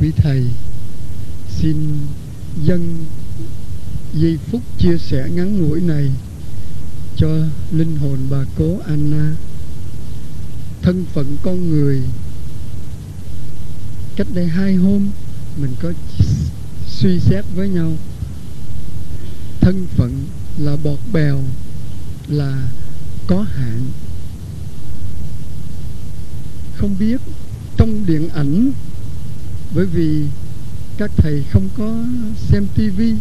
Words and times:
quý 0.00 0.12
thầy, 0.16 0.44
xin 1.48 1.98
dâng 2.64 3.06
giây 4.14 4.38
phút 4.50 4.60
chia 4.78 4.98
sẻ 4.98 5.28
ngắn 5.34 5.62
ngủi 5.62 5.80
này 5.80 6.10
cho 7.16 7.28
linh 7.72 7.96
hồn 7.96 8.18
bà 8.30 8.44
cố 8.58 8.78
Anna. 8.86 9.32
Thân 10.82 11.04
phận 11.12 11.36
con 11.42 11.70
người, 11.70 12.02
cách 14.16 14.26
đây 14.34 14.46
hai 14.46 14.74
hôm, 14.74 15.10
mình 15.56 15.74
có 15.82 15.92
suy 16.88 17.20
xét 17.20 17.44
với 17.54 17.68
nhau. 17.68 17.92
Thân 19.60 19.86
phận 19.96 20.26
là 20.58 20.76
bọt 20.84 20.98
bèo, 21.12 21.40
là 22.28 22.68
có 23.26 23.42
hạn. 23.42 23.84
Không 26.76 26.96
biết 26.98 27.20
trong 27.76 28.06
điện 28.06 28.28
ảnh 28.28 28.72
bởi 29.74 29.86
vì 29.86 30.24
các 30.98 31.10
thầy 31.16 31.44
không 31.50 31.68
có 31.78 32.04
xem 32.36 32.66
tivi 32.74 33.14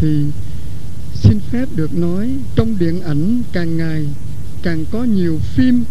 thì 0.00 0.24
xin 1.14 1.40
phép 1.50 1.68
được 1.76 1.94
nói 1.94 2.30
trong 2.54 2.78
điện 2.78 3.02
ảnh 3.02 3.42
càng 3.52 3.76
ngày 3.76 4.06
càng 4.62 4.84
có 4.90 5.04
nhiều 5.04 5.38
phim 5.54 5.84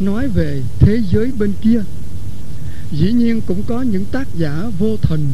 nói 0.00 0.28
về 0.28 0.62
thế 0.78 1.02
giới 1.12 1.32
bên 1.38 1.52
kia. 1.62 1.80
Dĩ 2.92 3.12
nhiên 3.12 3.40
cũng 3.46 3.62
có 3.62 3.82
những 3.82 4.04
tác 4.04 4.28
giả 4.38 4.70
vô 4.78 4.96
thần 5.02 5.26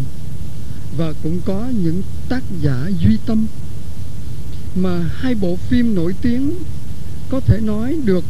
và 0.97 1.13
cũng 1.23 1.41
có 1.45 1.67
những 1.83 2.03
tác 2.29 2.43
giả 2.63 2.91
duy 3.01 3.17
tâm. 3.27 3.47
Mà 4.75 5.11
hai 5.15 5.35
bộ 5.35 5.57
phim 5.57 5.95
nổi 5.95 6.15
tiếng 6.23 6.51
có 7.31 7.41
thể 7.41 7.61
nói 7.61 7.97
được 8.05 8.25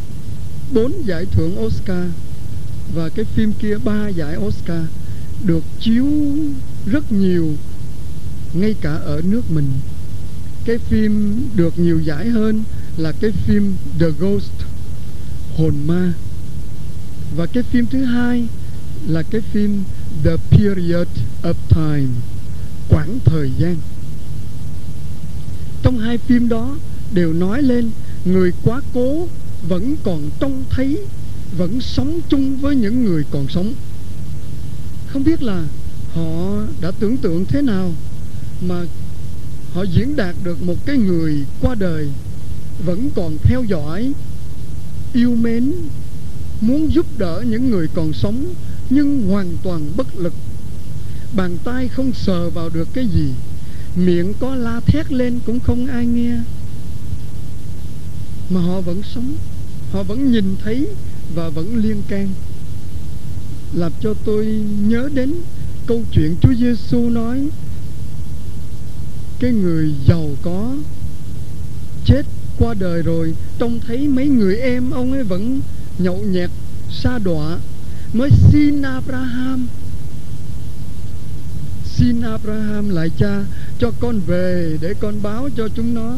bốn 0.74 0.92
giải 1.06 1.24
thưởng 1.30 1.64
Oscar 1.64 2.06
và 2.94 3.08
cái 3.08 3.24
phim 3.24 3.52
kia 3.52 3.78
ba 3.84 4.08
giải 4.08 4.36
Oscar 4.36 4.82
được 5.44 5.64
chiếu 5.80 6.06
rất 6.86 7.12
nhiều, 7.12 7.52
ngay 8.54 8.74
cả 8.80 8.94
ở 8.94 9.20
nước 9.24 9.50
mình. 9.50 9.68
Cái 10.64 10.78
phim 10.78 11.42
được 11.56 11.78
nhiều 11.78 12.00
giải 12.00 12.28
hơn 12.28 12.62
là 12.96 13.12
cái 13.12 13.30
phim 13.30 13.76
The 13.98 14.06
Ghost, 14.18 14.52
hồn 15.56 15.74
ma. 15.86 16.12
Và 17.36 17.46
cái 17.46 17.62
phim 17.62 17.86
thứ 17.86 18.04
hai 18.04 18.44
là 19.08 19.22
cái 19.22 19.40
phim 19.40 19.82
The 20.24 20.36
Period 20.50 21.08
of 21.42 21.54
Time, 21.68 22.08
quãng 22.88 23.18
thời 23.24 23.50
gian. 23.58 23.76
Trong 25.82 25.98
hai 25.98 26.18
phim 26.18 26.48
đó 26.48 26.76
đều 27.14 27.32
nói 27.32 27.62
lên 27.62 27.90
người 28.24 28.52
quá 28.64 28.80
cố 28.94 29.28
vẫn 29.68 29.96
còn 30.04 30.30
trông 30.40 30.64
thấy, 30.70 30.98
vẫn 31.58 31.80
sống 31.80 32.20
chung 32.28 32.56
với 32.56 32.76
những 32.76 33.04
người 33.04 33.24
còn 33.30 33.48
sống 33.48 33.74
không 35.14 35.24
biết 35.24 35.42
là 35.42 35.64
họ 36.14 36.56
đã 36.80 36.90
tưởng 37.00 37.16
tượng 37.16 37.44
thế 37.44 37.62
nào 37.62 37.92
mà 38.60 38.84
họ 39.74 39.82
diễn 39.82 40.16
đạt 40.16 40.34
được 40.44 40.62
một 40.62 40.86
cái 40.86 40.96
người 40.96 41.44
qua 41.60 41.74
đời 41.74 42.08
vẫn 42.86 43.10
còn 43.14 43.36
theo 43.42 43.64
dõi, 43.64 44.12
yêu 45.12 45.34
mến, 45.34 45.72
muốn 46.60 46.94
giúp 46.94 47.06
đỡ 47.18 47.44
những 47.48 47.70
người 47.70 47.88
còn 47.94 48.12
sống 48.12 48.54
nhưng 48.90 49.30
hoàn 49.30 49.56
toàn 49.62 49.92
bất 49.96 50.16
lực. 50.16 50.34
Bàn 51.36 51.56
tay 51.64 51.88
không 51.88 52.12
sờ 52.12 52.50
vào 52.50 52.68
được 52.68 52.88
cái 52.94 53.06
gì, 53.06 53.28
miệng 53.96 54.32
có 54.40 54.54
la 54.54 54.80
thét 54.80 55.12
lên 55.12 55.40
cũng 55.46 55.60
không 55.60 55.86
ai 55.86 56.06
nghe. 56.06 56.36
Mà 58.50 58.60
họ 58.60 58.80
vẫn 58.80 59.02
sống, 59.14 59.36
họ 59.92 60.02
vẫn 60.02 60.32
nhìn 60.32 60.56
thấy 60.64 60.86
và 61.34 61.48
vẫn 61.48 61.76
liên 61.76 62.02
can 62.08 62.28
làm 63.74 63.92
cho 64.00 64.14
tôi 64.24 64.46
nhớ 64.88 65.08
đến 65.14 65.34
câu 65.86 66.02
chuyện 66.12 66.36
Chúa 66.40 66.54
Giêsu 66.54 67.10
nói, 67.10 67.48
cái 69.40 69.52
người 69.52 69.94
giàu 70.08 70.30
có 70.42 70.76
chết 72.04 72.22
qua 72.58 72.74
đời 72.74 73.02
rồi, 73.02 73.34
trông 73.58 73.80
thấy 73.86 74.08
mấy 74.08 74.28
người 74.28 74.56
em 74.56 74.90
ông 74.90 75.12
ấy 75.12 75.22
vẫn 75.22 75.60
nhậu 75.98 76.18
nhẹt, 76.18 76.50
sa 76.90 77.18
đọa, 77.18 77.58
mới 78.12 78.30
xin 78.52 78.82
Abraham. 78.82 79.66
Xin 81.84 82.20
Abraham 82.20 82.88
lại 82.88 83.10
cha, 83.18 83.44
cho 83.78 83.90
con 84.00 84.20
về 84.26 84.76
để 84.80 84.94
con 85.00 85.22
báo 85.22 85.48
cho 85.56 85.68
chúng 85.68 85.94
nó, 85.94 86.16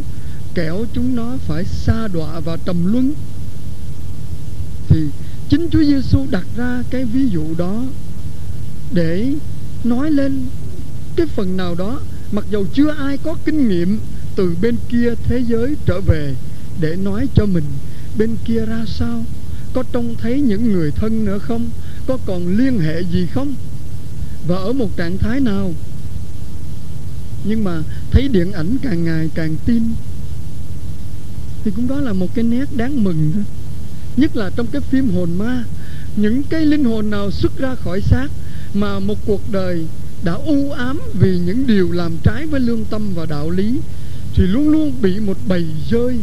kẻo 0.54 0.84
chúng 0.92 1.16
nó 1.16 1.36
phải 1.46 1.64
sa 1.64 2.08
đọa 2.08 2.40
và 2.40 2.56
trầm 2.56 2.92
luân. 2.92 3.12
Thì 4.88 4.98
chính 5.48 5.68
Chúa 5.70 5.82
Giêsu 5.82 6.26
đặt 6.30 6.46
ra 6.56 6.82
cái 6.90 7.04
ví 7.04 7.28
dụ 7.28 7.42
đó 7.58 7.82
để 8.92 9.32
nói 9.84 10.10
lên 10.10 10.46
cái 11.16 11.26
phần 11.26 11.56
nào 11.56 11.74
đó. 11.74 12.00
Mặc 12.32 12.44
dầu 12.50 12.66
chưa 12.74 12.90
ai 12.90 13.18
có 13.18 13.34
kinh 13.44 13.68
nghiệm 13.68 13.98
từ 14.36 14.56
bên 14.62 14.76
kia 14.88 15.14
thế 15.24 15.42
giới 15.48 15.76
trở 15.86 16.00
về 16.00 16.34
để 16.80 16.96
nói 16.96 17.28
cho 17.34 17.46
mình, 17.46 17.64
bên 18.18 18.36
kia 18.44 18.66
ra 18.66 18.84
sao? 18.86 19.24
Có 19.72 19.82
trông 19.92 20.14
thấy 20.18 20.40
những 20.40 20.72
người 20.72 20.90
thân 20.90 21.24
nữa 21.24 21.38
không? 21.38 21.70
Có 22.06 22.18
còn 22.26 22.56
liên 22.56 22.78
hệ 22.78 23.00
gì 23.12 23.26
không? 23.26 23.54
Và 24.48 24.56
ở 24.56 24.72
một 24.72 24.96
trạng 24.96 25.18
thái 25.18 25.40
nào? 25.40 25.74
Nhưng 27.44 27.64
mà 27.64 27.82
thấy 28.10 28.28
điện 28.28 28.52
ảnh 28.52 28.76
càng 28.82 29.04
ngày 29.04 29.30
càng 29.34 29.56
tin, 29.66 29.82
thì 31.64 31.70
cũng 31.76 31.88
đó 31.88 32.00
là 32.00 32.12
một 32.12 32.34
cái 32.34 32.44
nét 32.44 32.64
đáng 32.76 33.04
mừng 33.04 33.30
thôi 33.34 33.44
nhất 34.16 34.36
là 34.36 34.50
trong 34.56 34.66
cái 34.66 34.80
phim 34.80 35.10
hồn 35.10 35.38
ma. 35.38 35.64
Những 36.16 36.42
cái 36.42 36.64
linh 36.64 36.84
hồn 36.84 37.10
nào 37.10 37.30
xuất 37.30 37.58
ra 37.58 37.74
khỏi 37.74 38.00
xác 38.00 38.28
mà 38.74 38.98
một 38.98 39.18
cuộc 39.26 39.52
đời 39.52 39.86
đã 40.22 40.32
u 40.32 40.70
ám 40.70 41.00
vì 41.20 41.38
những 41.38 41.66
điều 41.66 41.92
làm 41.92 42.16
trái 42.22 42.46
với 42.46 42.60
lương 42.60 42.84
tâm 42.84 43.14
và 43.14 43.26
đạo 43.26 43.50
lý, 43.50 43.80
thì 44.34 44.46
luôn 44.46 44.68
luôn 44.68 44.92
bị 45.02 45.20
một 45.20 45.36
bầy 45.48 45.66
rơi 45.90 46.20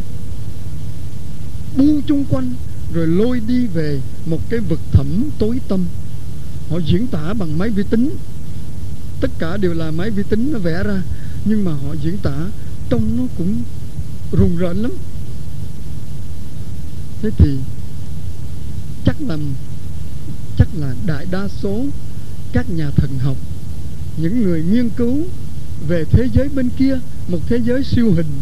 bu 1.76 2.00
chung 2.06 2.24
quanh 2.30 2.52
rồi 2.94 3.06
lôi 3.06 3.40
đi 3.48 3.66
về 3.66 4.00
một 4.26 4.40
cái 4.50 4.60
vực 4.60 4.80
thẳm 4.92 5.24
tối 5.38 5.60
tâm 5.68 5.84
họ 6.70 6.78
diễn 6.78 7.06
tả 7.06 7.34
bằng 7.34 7.58
máy 7.58 7.70
vi 7.70 7.82
tính. 7.90 8.10
Tất 9.20 9.30
cả 9.38 9.56
đều 9.56 9.74
là 9.74 9.90
máy 9.90 10.10
vi 10.10 10.22
tính 10.22 10.52
nó 10.52 10.58
vẽ 10.58 10.82
ra, 10.84 11.02
nhưng 11.44 11.64
mà 11.64 11.72
họ 11.72 11.94
diễn 12.02 12.18
tả 12.18 12.36
trông 12.90 13.16
nó 13.16 13.22
cũng 13.38 13.62
rùng 14.32 14.56
rợn 14.56 14.82
lắm. 14.82 14.92
Thế 17.22 17.30
thì 17.38 17.56
chắc 19.04 19.16
là 19.20 19.36
chắc 20.58 20.68
là 20.78 20.94
đại 21.06 21.26
đa 21.30 21.48
số 21.48 21.84
các 22.52 22.70
nhà 22.70 22.90
thần 22.90 23.18
học, 23.18 23.36
những 24.16 24.42
người 24.42 24.62
nghiên 24.62 24.88
cứu 24.88 25.18
về 25.88 26.04
thế 26.04 26.28
giới 26.34 26.48
bên 26.48 26.70
kia, 26.78 26.98
một 27.28 27.38
thế 27.46 27.60
giới 27.64 27.84
siêu 27.84 28.12
hình, 28.12 28.40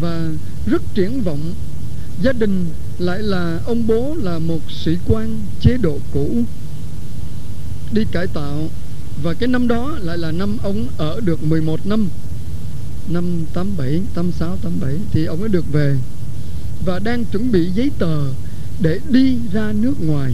Và 0.00 0.28
rất 0.66 0.82
triển 0.94 1.22
vọng. 1.22 1.54
Gia 2.22 2.32
đình 2.32 2.66
lại 2.98 3.18
là 3.18 3.60
ông 3.66 3.86
bố 3.86 4.14
là 4.22 4.38
một 4.38 4.60
sĩ 4.84 4.96
quan 5.08 5.40
chế 5.60 5.76
độ 5.76 5.98
cũ. 6.12 6.28
Đi 7.92 8.04
cải 8.12 8.26
tạo 8.26 8.68
và 9.22 9.34
cái 9.34 9.48
năm 9.48 9.68
đó 9.68 9.98
lại 10.00 10.18
là 10.18 10.30
năm 10.30 10.58
ông 10.62 10.86
ở 10.98 11.20
được 11.20 11.42
11 11.42 11.86
năm. 11.86 12.08
Năm 13.08 13.44
87, 13.54 14.00
86, 14.14 14.56
87 14.62 14.94
thì 15.12 15.24
ông 15.24 15.40
ấy 15.40 15.48
được 15.48 15.72
về 15.72 15.96
và 16.84 16.98
đang 16.98 17.24
chuẩn 17.24 17.52
bị 17.52 17.70
giấy 17.70 17.90
tờ 17.98 18.32
để 18.80 19.00
đi 19.08 19.36
ra 19.52 19.72
nước 19.72 19.94
ngoài. 20.00 20.32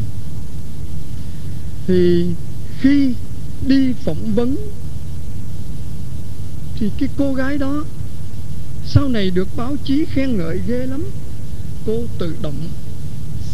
Thì 1.86 2.26
khi 2.80 3.14
đi 3.66 3.92
phỏng 4.04 4.34
vấn 4.34 4.56
thì 6.78 6.90
cái 6.98 7.08
cô 7.18 7.34
gái 7.34 7.58
đó 7.58 7.84
sau 8.90 9.08
này 9.08 9.30
được 9.30 9.48
báo 9.56 9.76
chí 9.84 10.04
khen 10.04 10.38
ngợi 10.38 10.60
ghê 10.66 10.86
lắm. 10.86 11.04
Cô 11.86 12.02
tự 12.18 12.36
động 12.42 12.68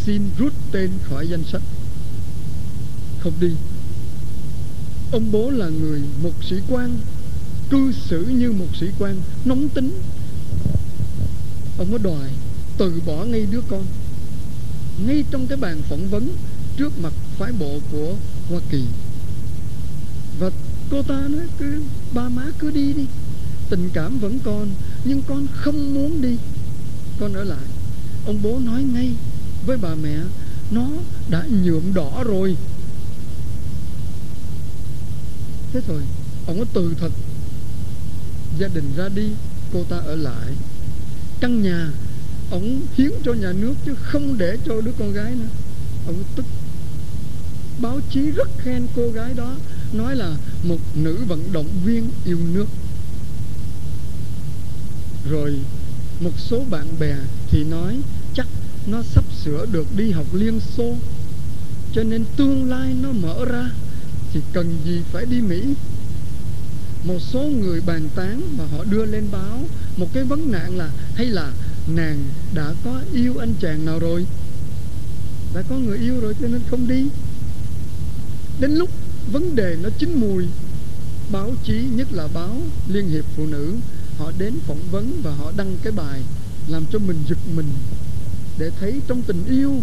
xin 0.05 0.21
rút 0.37 0.53
tên 0.71 0.89
khỏi 1.03 1.27
danh 1.27 1.43
sách. 1.43 1.61
Không 3.19 3.33
đi. 3.39 3.51
Ông 5.11 5.31
bố 5.31 5.49
là 5.49 5.69
người, 5.69 6.01
một 6.23 6.43
sĩ 6.49 6.55
quan, 6.69 6.97
cư 7.69 7.91
xử 7.91 8.25
như 8.25 8.51
một 8.51 8.75
sĩ 8.79 8.87
quan, 8.99 9.21
nóng 9.45 9.69
tính. 9.69 10.01
Ông 11.77 11.91
có 11.91 11.97
đòi 11.97 12.29
từ 12.77 13.01
bỏ 13.05 13.25
ngay 13.25 13.47
đứa 13.51 13.61
con. 13.69 13.85
Ngay 15.07 15.23
trong 15.31 15.47
cái 15.47 15.57
bàn 15.57 15.81
phỏng 15.89 16.09
vấn 16.09 16.29
trước 16.77 16.99
mặt 17.03 17.13
phái 17.37 17.51
bộ 17.51 17.79
của 17.91 18.15
Hoa 18.49 18.59
Kỳ. 18.71 18.83
Và 20.39 20.49
cô 20.91 21.01
ta 21.01 21.27
nói 21.29 21.47
cứ, 21.59 21.81
ba 22.13 22.29
má 22.29 22.45
cứ 22.59 22.71
đi 22.71 22.93
đi 22.93 23.05
tình 23.69 23.89
cảm 23.93 24.19
vẫn 24.19 24.39
còn, 24.43 24.69
nhưng 25.03 25.21
con 25.27 25.47
không 25.53 25.93
muốn 25.93 26.21
đi. 26.21 26.37
Con 27.19 27.33
ở 27.33 27.43
lại. 27.43 27.67
Ông 28.25 28.41
bố 28.43 28.59
nói 28.59 28.83
ngay 28.83 29.11
với 29.65 29.77
bà 29.77 29.95
mẹ, 29.95 30.17
nó 30.71 30.87
đã 31.29 31.45
nhuộm 31.49 31.93
đỏ 31.93 32.23
rồi. 32.23 32.55
Thế 35.73 35.81
rồi 35.87 36.01
ông 36.47 36.57
ấy 36.57 36.65
từ 36.73 36.93
thật. 36.99 37.11
Gia 38.59 38.67
đình 38.67 38.91
ra 38.97 39.09
đi, 39.09 39.29
cô 39.73 39.83
ta 39.83 39.97
ở 39.97 40.15
lại. 40.15 40.53
Căn 41.39 41.61
nhà, 41.61 41.91
ông 42.51 42.81
hiến 42.97 43.11
cho 43.25 43.33
nhà 43.33 43.51
nước 43.51 43.73
chứ 43.85 43.95
không 44.01 44.37
để 44.37 44.57
cho 44.65 44.81
đứa 44.81 44.91
con 44.99 45.13
gái 45.13 45.31
nữa. 45.31 45.47
Ông 46.07 46.23
tức 46.35 46.45
báo 47.81 47.99
chí 48.11 48.21
rất 48.21 48.49
khen 48.57 48.87
cô 48.95 49.09
gái 49.09 49.33
đó, 49.33 49.55
nói 49.93 50.15
là 50.15 50.35
một 50.63 50.79
nữ 50.95 51.19
vận 51.27 51.53
động 51.53 51.67
viên 51.85 52.09
yêu 52.25 52.37
nước 52.53 52.65
rồi 55.29 55.55
một 56.19 56.31
số 56.37 56.63
bạn 56.69 56.87
bè 56.99 57.15
thì 57.51 57.63
nói 57.63 57.97
chắc 58.33 58.47
nó 58.87 59.01
sắp 59.03 59.23
sửa 59.43 59.65
được 59.71 59.87
đi 59.97 60.11
học 60.11 60.25
liên 60.33 60.59
xô. 60.59 60.95
Cho 61.93 62.03
nên 62.03 62.25
tương 62.37 62.69
lai 62.69 62.95
nó 63.01 63.11
mở 63.11 63.45
ra 63.45 63.69
thì 64.33 64.39
cần 64.53 64.77
gì 64.85 65.01
phải 65.11 65.25
đi 65.25 65.41
mỹ. 65.41 65.61
Một 67.03 67.19
số 67.19 67.39
người 67.39 67.81
bàn 67.81 68.09
tán 68.15 68.41
mà 68.57 68.63
họ 68.71 68.83
đưa 68.83 69.05
lên 69.05 69.27
báo 69.31 69.59
một 69.97 70.07
cái 70.13 70.23
vấn 70.23 70.51
nạn 70.51 70.77
là, 70.77 70.89
hay 71.15 71.25
là 71.25 71.51
nàng 71.87 72.23
đã 72.53 72.73
có 72.83 73.01
yêu 73.13 73.37
anh 73.37 73.53
chàng 73.61 73.85
nào 73.85 73.99
rồi? 73.99 74.25
Đã 75.55 75.61
có 75.69 75.75
người 75.75 75.97
yêu 75.97 76.19
rồi 76.19 76.35
cho 76.41 76.47
nên 76.47 76.61
không 76.69 76.87
đi. 76.87 77.05
Đến 78.59 78.71
lúc 78.75 78.89
vấn 79.31 79.55
đề 79.55 79.77
nó 79.83 79.89
chín 79.99 80.13
mùi, 80.19 80.45
báo 81.31 81.51
chí, 81.63 81.83
nhất 81.95 82.07
là 82.11 82.27
báo 82.33 82.61
liên 82.87 83.09
hiệp 83.09 83.25
phụ 83.35 83.45
nữ 83.45 83.75
họ 84.17 84.31
đến 84.37 84.53
phỏng 84.67 84.81
vấn 84.91 85.21
và 85.23 85.31
họ 85.35 85.51
đăng 85.57 85.77
cái 85.83 85.93
bài 85.93 86.21
làm 86.67 86.85
cho 86.91 86.99
mình 86.99 87.17
giật 87.29 87.37
mình 87.55 87.67
để 88.57 88.71
thấy 88.79 89.01
trong 89.07 89.21
tình 89.21 89.45
yêu 89.47 89.81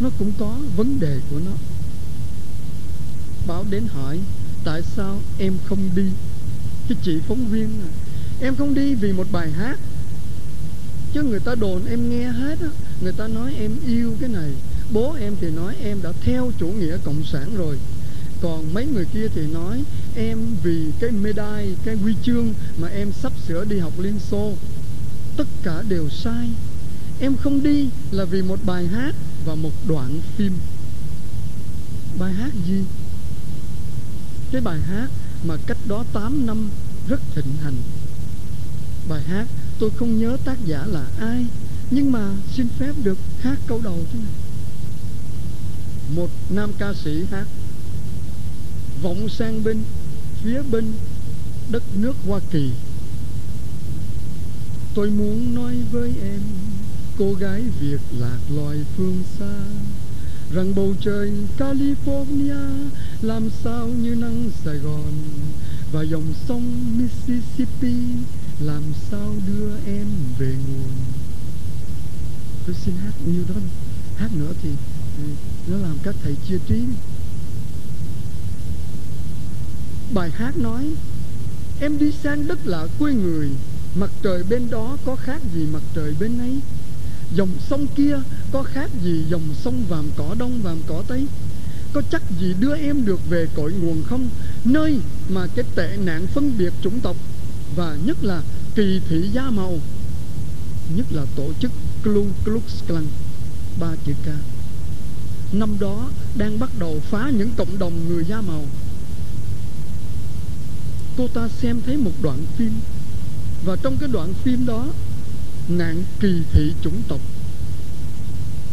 nó 0.00 0.10
cũng 0.18 0.32
có 0.38 0.58
vấn 0.76 1.00
đề 1.00 1.20
của 1.30 1.38
nó. 1.46 1.52
Báo 3.46 3.64
đến 3.70 3.86
hỏi 3.86 4.20
tại 4.64 4.82
sao 4.96 5.20
em 5.38 5.52
không 5.64 5.90
đi? 5.96 6.06
Cái 6.88 6.98
chị 7.02 7.20
phóng 7.28 7.46
viên 7.48 7.68
à, 7.80 7.90
em 8.40 8.56
không 8.56 8.74
đi 8.74 8.94
vì 8.94 9.12
một 9.12 9.26
bài 9.32 9.50
hát. 9.50 9.78
Chứ 11.12 11.22
người 11.22 11.40
ta 11.40 11.54
đồn 11.54 11.86
em 11.86 12.10
nghe 12.10 12.24
hết 12.24 12.60
á 12.60 12.68
người 13.00 13.12
ta 13.12 13.28
nói 13.28 13.54
em 13.58 13.72
yêu 13.86 14.14
cái 14.20 14.28
này. 14.28 14.50
Bố 14.92 15.12
em 15.20 15.36
thì 15.40 15.50
nói 15.50 15.76
em 15.82 16.02
đã 16.02 16.12
theo 16.20 16.52
chủ 16.58 16.66
nghĩa 16.66 16.98
cộng 17.04 17.24
sản 17.24 17.56
rồi 17.56 17.78
còn 18.44 18.74
mấy 18.74 18.86
người 18.86 19.04
kia 19.12 19.28
thì 19.34 19.46
nói, 19.46 19.82
em 20.16 20.38
vì 20.62 20.90
cái 21.00 21.10
medai, 21.10 21.74
cái 21.84 21.96
huy 21.96 22.14
chương 22.22 22.54
mà 22.78 22.88
em 22.88 23.12
sắp 23.12 23.32
sửa 23.48 23.64
đi 23.64 23.78
học 23.78 23.92
liên 23.98 24.18
xô. 24.30 24.52
Tất 25.36 25.44
cả 25.62 25.82
đều 25.88 26.08
sai. 26.08 26.48
Em 27.20 27.36
không 27.36 27.62
đi 27.62 27.88
là 28.10 28.24
vì 28.24 28.42
một 28.42 28.58
bài 28.66 28.86
hát 28.86 29.14
và 29.46 29.54
một 29.54 29.72
đoạn 29.88 30.20
phim. 30.36 30.52
Bài 32.18 32.32
hát 32.32 32.50
gì? 32.68 32.82
Cái 34.52 34.60
bài 34.60 34.80
hát 34.80 35.08
mà 35.44 35.56
cách 35.66 35.78
đó 35.88 36.04
8 36.12 36.46
năm 36.46 36.70
rất 37.08 37.20
thịnh 37.34 37.56
hành. 37.62 37.76
Bài 39.08 39.22
hát 39.22 39.46
tôi 39.78 39.90
không 39.90 40.18
nhớ 40.18 40.36
tác 40.44 40.56
giả 40.66 40.86
là 40.86 41.06
ai, 41.20 41.46
nhưng 41.90 42.12
mà 42.12 42.30
xin 42.56 42.68
phép 42.78 42.92
được 43.04 43.18
hát 43.40 43.58
câu 43.66 43.80
đầu 43.84 43.98
thế 44.12 44.18
này 44.18 44.32
một 46.16 46.28
nam 46.50 46.72
ca 46.78 46.94
sĩ 47.04 47.24
hát 47.30 47.46
vọng 49.02 49.28
sang 49.28 49.64
bên 49.64 49.78
phía 50.42 50.62
bên 50.62 50.84
đất 51.70 51.82
nước 51.96 52.16
Hoa 52.26 52.40
Kỳ. 52.50 52.70
Tôi 54.94 55.10
muốn 55.10 55.54
nói 55.54 55.76
với 55.92 56.12
em 56.22 56.40
cô 57.18 57.32
gái 57.32 57.62
Việt 57.80 58.00
lạc 58.18 58.38
loài 58.48 58.78
phương 58.96 59.22
xa 59.38 59.54
rằng 60.54 60.74
bầu 60.74 60.94
trời 61.00 61.32
California 61.58 62.88
làm 63.22 63.50
sao 63.64 63.88
như 63.88 64.14
nắng 64.14 64.50
Sài 64.64 64.76
Gòn 64.76 65.12
và 65.92 66.02
dòng 66.02 66.34
sông 66.48 66.98
Mississippi 66.98 67.94
làm 68.60 68.82
sao 69.10 69.34
đưa 69.46 69.76
em 69.86 70.06
về 70.38 70.54
nguồn. 70.68 70.90
Tôi 72.66 72.76
xin 72.84 72.94
hát 72.96 73.12
nhiêu 73.26 73.42
đó. 73.48 73.60
Hát 74.16 74.30
nữa 74.34 74.52
thì, 74.62 74.68
thì 75.16 75.24
nó 75.66 75.76
làm 75.76 75.98
các 76.02 76.14
thầy 76.22 76.34
chia 76.48 76.58
trí 76.68 76.82
bài 80.14 80.30
hát 80.30 80.56
nói, 80.56 80.84
em 81.80 81.98
đi 81.98 82.12
sang 82.22 82.46
đất 82.46 82.58
lạ 82.64 82.86
quê 82.98 83.12
người, 83.12 83.48
mặt 83.94 84.10
trời 84.22 84.42
bên 84.42 84.70
đó 84.70 84.96
có 85.04 85.16
khác 85.16 85.40
gì 85.54 85.66
mặt 85.72 85.82
trời 85.94 86.14
bên 86.20 86.38
ấy? 86.38 86.58
Dòng 87.34 87.48
sông 87.68 87.86
kia 87.96 88.18
có 88.52 88.62
khác 88.62 88.90
gì 89.04 89.24
dòng 89.30 89.54
sông 89.64 89.84
vàm 89.88 90.04
cỏ 90.16 90.34
đông 90.38 90.62
vàm 90.62 90.78
cỏ 90.86 91.02
tây? 91.08 91.26
Có 91.92 92.02
chắc 92.10 92.22
gì 92.40 92.54
đưa 92.60 92.76
em 92.76 93.04
được 93.04 93.20
về 93.30 93.46
cội 93.54 93.72
nguồn 93.72 94.02
không? 94.02 94.28
Nơi 94.64 94.98
mà 95.28 95.46
cái 95.54 95.64
tệ 95.74 95.96
nạn 96.04 96.26
phân 96.26 96.58
biệt 96.58 96.72
chủng 96.82 97.00
tộc, 97.00 97.16
và 97.76 97.96
nhất 98.04 98.24
là 98.24 98.42
kỳ 98.74 99.00
thị 99.08 99.30
da 99.32 99.50
màu, 99.50 99.78
nhất 100.96 101.06
là 101.10 101.24
tổ 101.36 101.52
chức 101.60 101.72
Ku 102.04 102.26
Klux 102.44 102.62
Klan. 102.88 103.06
Ba 103.80 103.88
chữ 104.06 104.12
K 104.12 104.26
năm 105.54 105.76
đó 105.80 106.08
đang 106.36 106.58
bắt 106.58 106.70
đầu 106.78 107.00
phá 107.10 107.30
những 107.38 107.50
cộng 107.56 107.78
đồng 107.78 108.08
người 108.08 108.24
da 108.24 108.40
màu 108.40 108.64
cô 111.16 111.28
ta 111.28 111.48
xem 111.48 111.80
thấy 111.86 111.96
một 111.96 112.12
đoạn 112.22 112.38
phim. 112.56 112.72
Và 113.64 113.76
trong 113.82 113.96
cái 113.96 114.08
đoạn 114.12 114.34
phim 114.44 114.66
đó, 114.66 114.86
nạn 115.68 116.04
kỳ 116.20 116.42
thị 116.52 116.72
chủng 116.82 117.02
tộc. 117.08 117.20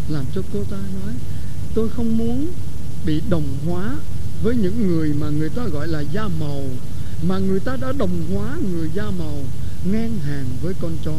Làm 0.09 0.25
cho 0.35 0.41
cô 0.53 0.63
ta 0.63 0.77
nói, 0.77 1.13
tôi 1.73 1.89
không 1.89 2.17
muốn 2.17 2.47
bị 3.05 3.21
đồng 3.29 3.57
hóa 3.65 3.95
với 4.43 4.55
những 4.55 4.87
người 4.87 5.13
mà 5.13 5.29
người 5.29 5.49
ta 5.49 5.63
gọi 5.63 5.87
là 5.87 5.99
da 5.99 6.27
màu, 6.39 6.63
mà 7.23 7.37
người 7.37 7.59
ta 7.59 7.77
đã 7.81 7.91
đồng 7.91 8.25
hóa 8.33 8.57
người 8.71 8.89
da 8.93 9.03
màu 9.19 9.37
ngang 9.91 10.19
hàng 10.19 10.45
với 10.61 10.73
con 10.81 10.97
chó. 11.05 11.17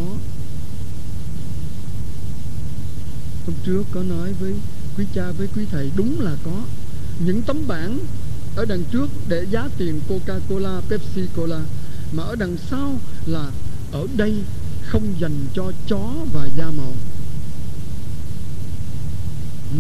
Hôm 3.46 3.54
trước 3.64 3.82
có 3.92 4.02
nói 4.02 4.32
với 4.40 4.54
quý 4.96 5.04
cha, 5.14 5.30
với 5.38 5.48
quý 5.56 5.64
thầy, 5.70 5.90
đúng 5.96 6.20
là 6.20 6.36
có. 6.44 6.62
Những 7.18 7.42
tấm 7.42 7.66
bảng 7.66 7.98
ở 8.56 8.64
đằng 8.64 8.84
trước 8.92 9.08
để 9.28 9.46
giá 9.50 9.68
tiền 9.78 10.00
Coca-Cola, 10.08 10.80
Pepsi-Cola 10.88 11.60
mà 12.12 12.22
ở 12.22 12.36
đằng 12.36 12.56
sau 12.70 13.00
là 13.26 13.50
ở 13.92 14.06
đây 14.16 14.34
không 14.86 15.14
dành 15.20 15.46
cho 15.54 15.72
chó 15.88 16.10
và 16.32 16.48
da 16.56 16.70
màu. 16.76 16.92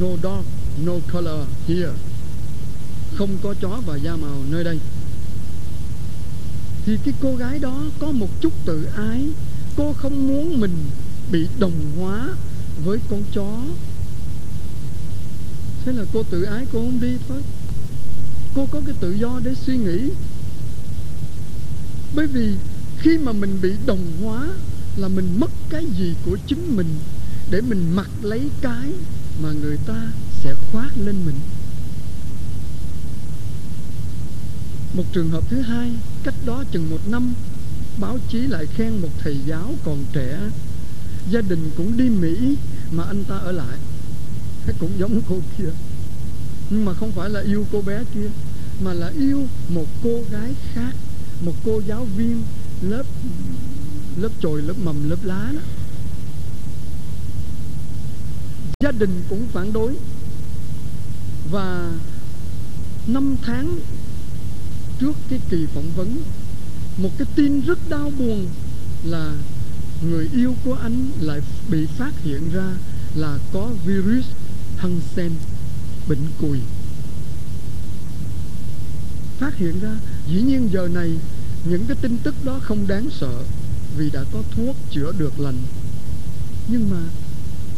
No 0.00 0.06
dog 0.22 0.44
no 0.84 0.92
color 1.12 1.46
here. 1.68 1.92
Không 3.14 3.36
có 3.42 3.54
chó 3.60 3.80
và 3.86 3.96
da 3.96 4.16
màu 4.16 4.42
nơi 4.50 4.64
đây. 4.64 4.78
Thì 6.86 6.96
cái 7.04 7.14
cô 7.20 7.36
gái 7.36 7.58
đó 7.58 7.82
có 7.98 8.12
một 8.12 8.28
chút 8.40 8.52
tự 8.64 8.84
ái. 8.84 9.28
Cô 9.76 9.92
không 9.92 10.28
muốn 10.28 10.60
mình 10.60 10.76
bị 11.32 11.46
đồng 11.58 11.96
hóa 11.98 12.28
với 12.84 12.98
con 13.10 13.22
chó. 13.34 13.58
Thế 15.84 15.92
là 15.92 16.04
cô 16.12 16.22
tự 16.22 16.42
ái 16.42 16.66
cô 16.72 16.78
không 16.78 17.00
đi 17.00 17.16
thôi 17.28 17.42
cô 18.54 18.66
có 18.70 18.80
cái 18.86 18.94
tự 19.00 19.12
do 19.12 19.40
để 19.44 19.54
suy 19.54 19.76
nghĩ. 19.76 20.10
Bởi 22.14 22.26
vì 22.26 22.54
khi 22.98 23.18
mà 23.18 23.32
mình 23.32 23.58
bị 23.62 23.72
đồng 23.86 24.12
hóa 24.22 24.48
là 24.96 25.08
mình 25.08 25.40
mất 25.40 25.50
cái 25.70 25.86
gì 25.98 26.14
của 26.24 26.38
chính 26.46 26.76
mình 26.76 26.98
để 27.50 27.60
mình 27.60 27.96
mặc 27.96 28.10
lấy 28.22 28.50
cái 28.60 28.92
mà 29.42 29.52
người 29.52 29.76
ta 29.86 30.12
sẽ 30.42 30.54
khoác 30.54 30.90
lên 30.96 31.16
mình. 31.26 31.36
Một 34.94 35.04
trường 35.12 35.30
hợp 35.30 35.44
thứ 35.50 35.60
hai, 35.60 35.90
cách 36.24 36.34
đó 36.46 36.64
chừng 36.72 36.90
một 36.90 37.08
năm, 37.08 37.34
báo 38.00 38.18
chí 38.28 38.38
lại 38.38 38.66
khen 38.66 38.98
một 38.98 39.10
thầy 39.18 39.36
giáo 39.46 39.74
còn 39.84 40.04
trẻ. 40.12 40.38
Gia 41.30 41.40
đình 41.40 41.70
cũng 41.76 41.96
đi 41.96 42.08
mỹ 42.10 42.56
mà 42.90 43.04
anh 43.04 43.24
ta 43.24 43.36
ở 43.36 43.52
lại. 43.52 43.78
Cũng 44.78 44.90
giống 44.98 45.20
cô 45.28 45.36
kia 45.58 45.70
nhưng 46.72 46.84
mà 46.84 46.94
không 46.94 47.12
phải 47.12 47.30
là 47.30 47.40
yêu 47.40 47.66
cô 47.72 47.82
bé 47.82 48.04
kia, 48.14 48.30
mà 48.80 48.92
là 48.92 49.08
yêu 49.18 49.46
một 49.68 49.86
cô 50.02 50.20
gái 50.30 50.54
khác, 50.74 50.92
một 51.44 51.52
cô 51.64 51.82
giáo 51.88 52.06
viên 52.16 52.42
lớp 52.82 53.02
lớp 54.16 54.28
chồi, 54.40 54.62
lớp 54.62 54.74
mầm, 54.84 55.10
lớp 55.10 55.16
lá 55.24 55.52
đó. 55.54 55.60
Gia 58.80 58.90
đình 58.90 59.22
cũng 59.28 59.46
phản 59.52 59.72
đối. 59.72 59.96
Và 61.50 61.92
năm 63.06 63.36
tháng 63.42 63.78
trước 65.00 65.16
cái 65.28 65.40
kỳ 65.50 65.66
phỏng 65.74 65.90
vấn, 65.96 66.22
một 66.96 67.10
cái 67.18 67.26
tin 67.34 67.60
rất 67.60 67.78
đau 67.88 68.12
buồn 68.18 68.46
là 69.04 69.34
người 70.02 70.28
yêu 70.34 70.54
của 70.64 70.74
anh 70.74 71.10
lại 71.20 71.40
bị 71.70 71.86
phát 71.86 72.12
hiện 72.24 72.50
ra 72.52 72.74
là 73.14 73.38
có 73.52 73.70
virus 73.86 74.24
Hansen 74.76 75.32
bệnh 76.08 76.26
cùi. 76.40 76.58
Phát 79.38 79.56
hiện 79.56 79.80
ra, 79.80 79.96
dĩ 80.28 80.40
nhiên 80.40 80.68
giờ 80.72 80.88
này, 80.94 81.10
những 81.64 81.84
cái 81.88 81.96
tin 82.00 82.18
tức 82.22 82.34
đó 82.44 82.60
không 82.62 82.86
đáng 82.86 83.10
sợ 83.20 83.42
vì 83.96 84.10
đã 84.10 84.24
có 84.32 84.42
thuốc 84.56 84.76
chữa 84.90 85.12
được 85.18 85.40
lành. 85.40 85.58
Nhưng 86.68 86.90
mà, 86.90 87.00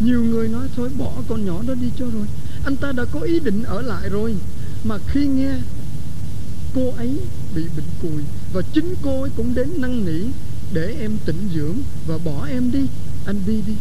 nhiều 0.00 0.24
người 0.24 0.48
nói, 0.48 0.68
thôi 0.76 0.90
bỏ 0.98 1.12
con 1.28 1.46
nhỏ 1.46 1.62
đó 1.66 1.74
đi 1.74 1.90
cho 1.98 2.06
rồi, 2.06 2.26
anh 2.64 2.76
ta 2.76 2.92
đã 2.92 3.04
có 3.04 3.20
ý 3.20 3.40
định 3.40 3.62
ở 3.64 3.82
lại 3.82 4.08
rồi. 4.08 4.34
Mà 4.84 4.98
khi 5.08 5.26
nghe 5.26 5.54
cô 6.74 6.90
ấy 6.96 7.18
bị 7.54 7.62
bệnh 7.76 7.86
cùi 8.02 8.22
và 8.52 8.62
chính 8.74 8.94
cô 9.02 9.22
ấy 9.22 9.30
cũng 9.36 9.54
đến 9.54 9.68
năn 9.76 10.04
nỉ, 10.04 10.26
để 10.72 10.96
em 11.00 11.18
tĩnh 11.26 11.48
dưỡng 11.54 11.76
và 12.06 12.18
bỏ 12.18 12.46
em 12.46 12.72
đi, 12.72 12.86
anh 13.26 13.40
đi 13.46 13.62
đi. 13.66 13.74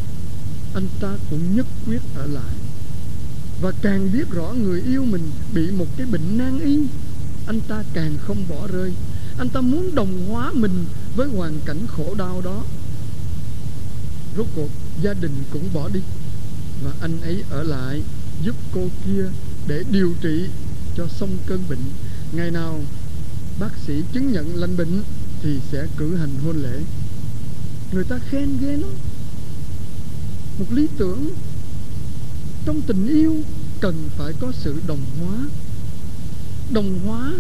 Anh 0.73 0.87
ta 0.99 1.17
cũng 1.29 1.55
nhất 1.55 1.65
quyết 1.85 2.01
ở 2.15 2.25
lại 2.25 2.53
và 3.63 3.71
càng 3.81 4.09
biết 4.13 4.29
rõ 4.31 4.53
người 4.63 4.81
yêu 4.81 5.05
mình 5.05 5.31
bị 5.53 5.71
một 5.71 5.85
cái 5.97 6.07
bệnh 6.11 6.37
nan 6.37 6.59
y, 6.59 6.77
anh 7.47 7.59
ta 7.67 7.83
càng 7.93 8.17
không 8.21 8.45
bỏ 8.49 8.67
rơi. 8.67 8.91
Anh 9.37 9.49
ta 9.49 9.61
muốn 9.61 9.95
đồng 9.95 10.25
hóa 10.29 10.51
mình 10.53 10.85
với 11.15 11.27
hoàn 11.27 11.59
cảnh 11.65 11.87
khổ 11.87 12.15
đau 12.17 12.41
đó. 12.41 12.63
Rốt 14.37 14.47
cuộc, 14.55 14.69
gia 15.01 15.13
đình 15.13 15.31
cũng 15.51 15.69
bỏ 15.73 15.89
đi. 15.89 15.99
Và 16.83 16.91
anh 17.01 17.21
ấy 17.21 17.43
ở 17.49 17.63
lại 17.63 18.01
giúp 18.43 18.55
cô 18.73 18.87
kia 19.05 19.25
để 19.67 19.83
điều 19.91 20.13
trị 20.21 20.45
cho 20.97 21.07
xong 21.07 21.37
cơn 21.45 21.63
bệnh. 21.69 21.83
Ngày 22.31 22.51
nào 22.51 22.81
bác 23.59 23.71
sĩ 23.87 23.93
chứng 24.13 24.31
nhận 24.31 24.55
lành 24.55 24.77
bệnh 24.77 25.01
thì 25.41 25.59
sẽ 25.71 25.87
cử 25.97 26.15
hành 26.15 26.35
hôn 26.45 26.57
lễ. 26.57 26.79
Người 27.93 28.03
ta 28.03 28.19
khen 28.29 28.57
ghê 28.61 28.77
lắm. 28.77 28.89
Một 30.59 30.65
lý 30.71 30.87
tưởng 30.97 31.29
trong 32.65 32.81
tình 32.81 33.07
yêu, 33.07 33.35
cần 33.79 34.09
phải 34.17 34.33
có 34.39 34.51
sự 34.51 34.81
đồng 34.87 35.01
hóa. 35.19 35.37
Đồng 36.71 36.99
hóa 37.05 37.33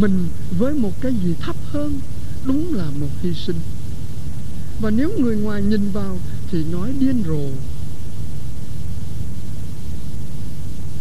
mình 0.00 0.28
với 0.58 0.74
một 0.74 1.00
cái 1.00 1.12
gì 1.24 1.34
thấp 1.40 1.56
hơn, 1.72 2.00
đúng 2.44 2.74
là 2.74 2.90
một 3.00 3.08
hy 3.22 3.34
sinh. 3.34 3.56
Và 4.80 4.90
nếu 4.90 5.10
người 5.18 5.36
ngoài 5.36 5.62
nhìn 5.62 5.90
vào 5.92 6.18
thì 6.50 6.64
nói 6.64 6.92
điên 7.00 7.22
rồ. 7.26 7.48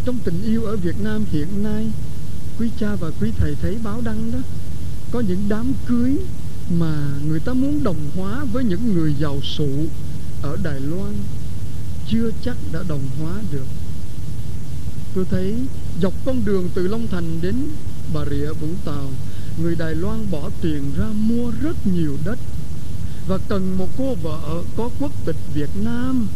Trong 0.06 0.20
tình 0.24 0.42
yêu 0.44 0.64
ở 0.64 0.78
Việt 0.78 1.02
Nam 1.04 1.26
hiện 1.32 1.64
nay, 1.64 1.92
quý 2.60 2.70
cha 2.80 2.96
và 2.96 3.12
quý 3.22 3.32
thầy 3.38 3.56
thấy 3.62 3.78
báo 3.84 4.02
đăng 4.04 4.32
đó, 4.32 4.40
có 5.12 5.20
những 5.20 5.46
đám 5.50 5.74
cưới 5.88 6.18
mà 6.80 7.08
người 7.28 7.40
ta 7.40 7.54
muốn 7.54 7.84
đồng 7.84 8.10
hóa 8.16 8.46
với 8.54 8.64
những 8.64 8.94
người 8.94 9.16
giàu 9.20 9.42
sụ 9.42 9.70
ở 10.42 10.58
Đài 10.64 10.80
Loan 10.80 11.14
chưa 12.12 12.32
chắc 12.46 12.58
đã 12.72 12.80
đồng 12.88 13.08
hóa 13.20 13.34
được. 13.52 13.66
Tôi 15.16 15.26
thấy 15.30 15.56
dọc 16.02 16.14
con 16.26 16.46
đường 16.46 16.70
từ 16.74 16.88
Long 16.88 17.08
Thành 17.08 17.42
đến 17.42 17.56
Bà 18.14 18.26
Rịa 18.26 18.54
Vũng 18.62 18.76
Tàu, 18.86 19.10
người 19.62 19.76
Đài 19.76 19.96
Loan 19.96 20.32
bỏ 20.32 20.50
tiền 20.62 20.84
ra 20.98 21.06
mua 21.14 21.52
rất 21.62 21.88
nhiều 21.88 22.18
đất 22.26 22.40
và 23.28 23.38
cần 23.50 23.78
một 23.78 23.88
cô 23.98 24.16
vợ 24.16 24.64
có 24.78 24.90
quốc 25.00 25.12
tịch 25.26 25.36
Việt 25.54 25.70
Nam 25.84 26.28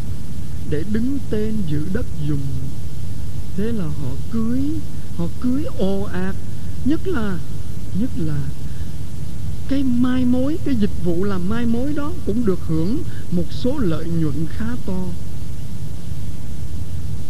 để 0.69 0.83
đứng 0.91 1.19
tên 1.29 1.53
giữ 1.67 1.85
đất 1.93 2.05
dùng. 2.27 2.45
Thế 3.57 3.63
là 3.63 3.85
họ 3.85 4.09
cưới 4.31 4.61
họ 5.17 5.25
cưới 5.41 5.63
ồ 5.77 6.01
ạt, 6.01 6.35
nhất 6.85 7.07
là 7.07 7.39
nhất 7.99 8.09
là 8.17 8.41
cái 9.69 9.83
mai 9.83 10.25
mối, 10.25 10.57
cái 10.65 10.75
dịch 10.75 11.03
vụ 11.03 11.23
làm 11.23 11.49
mai 11.49 11.65
mối 11.65 11.93
đó 11.93 12.11
cũng 12.25 12.45
được 12.45 12.59
hưởng 12.67 12.97
một 13.31 13.45
số 13.51 13.77
lợi 13.77 14.05
nhuận 14.05 14.45
khá 14.49 14.67
to 14.85 15.05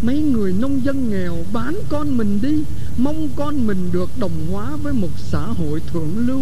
mấy 0.04 0.20
người 0.20 0.54
nông 0.54 0.86
dân 0.86 1.10
nghèo 1.10 1.38
bán 1.54 1.80
con 1.90 2.18
mình 2.18 2.40
đi, 2.42 2.64
mong 2.98 3.30
con 3.36 3.68
mình 3.68 3.90
được 3.92 4.10
đồng 4.20 4.48
hóa 4.52 4.76
với 4.76 4.94
một 4.94 5.10
xã 5.18 5.46
hội 5.46 5.82
thượng 5.94 6.28
lưu, 6.28 6.42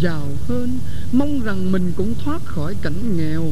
giàu 0.00 0.28
hơn, 0.48 0.78
mong 1.12 1.40
rằng 1.40 1.72
mình 1.72 1.92
cũng 1.96 2.14
thoát 2.24 2.44
khỏi 2.44 2.74
cảnh 2.82 3.16
nghèo. 3.16 3.44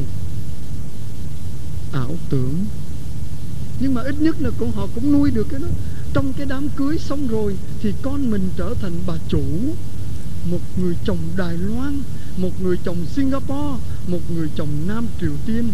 Ảo 1.91 2.15
tưởng. 2.29 2.65
Nhưng 3.79 3.93
mà 3.93 4.01
ít 4.01 4.15
nhất 4.21 4.41
là 4.41 4.49
cũng 4.59 4.71
họ 4.71 4.87
cũng 4.95 5.11
nuôi 5.11 5.31
được 5.31 5.47
cái 5.49 5.59
đó. 5.59 5.67
Trong 6.13 6.33
cái 6.33 6.45
đám 6.49 6.69
cưới 6.69 6.97
xong 6.97 7.27
rồi 7.27 7.55
thì 7.81 7.93
con 8.01 8.31
mình 8.31 8.49
trở 8.57 8.73
thành 8.81 8.93
bà 9.07 9.13
chủ. 9.29 9.43
Một 10.51 10.61
người 10.77 10.95
chồng 11.05 11.17
Đài 11.37 11.57
Loan, 11.57 12.01
một 12.37 12.61
người 12.61 12.77
chồng 12.85 13.05
Singapore, 13.15 13.83
một 14.07 14.31
người 14.35 14.49
chồng 14.55 14.69
Nam 14.87 15.07
Triều 15.21 15.31
Tiên. 15.45 15.69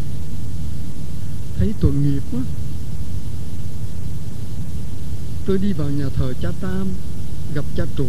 Thấy 1.58 1.74
tội 1.82 1.94
nghiệp 1.94 2.22
quá 2.32 2.42
tôi 5.46 5.58
đi 5.58 5.74
vào 5.74 5.90
nhà 5.90 6.06
thờ 6.16 6.34
cha 6.42 6.50
Tam, 6.62 6.88
gặp 7.56 7.66
cha 7.76 7.84
trụ. 7.96 8.08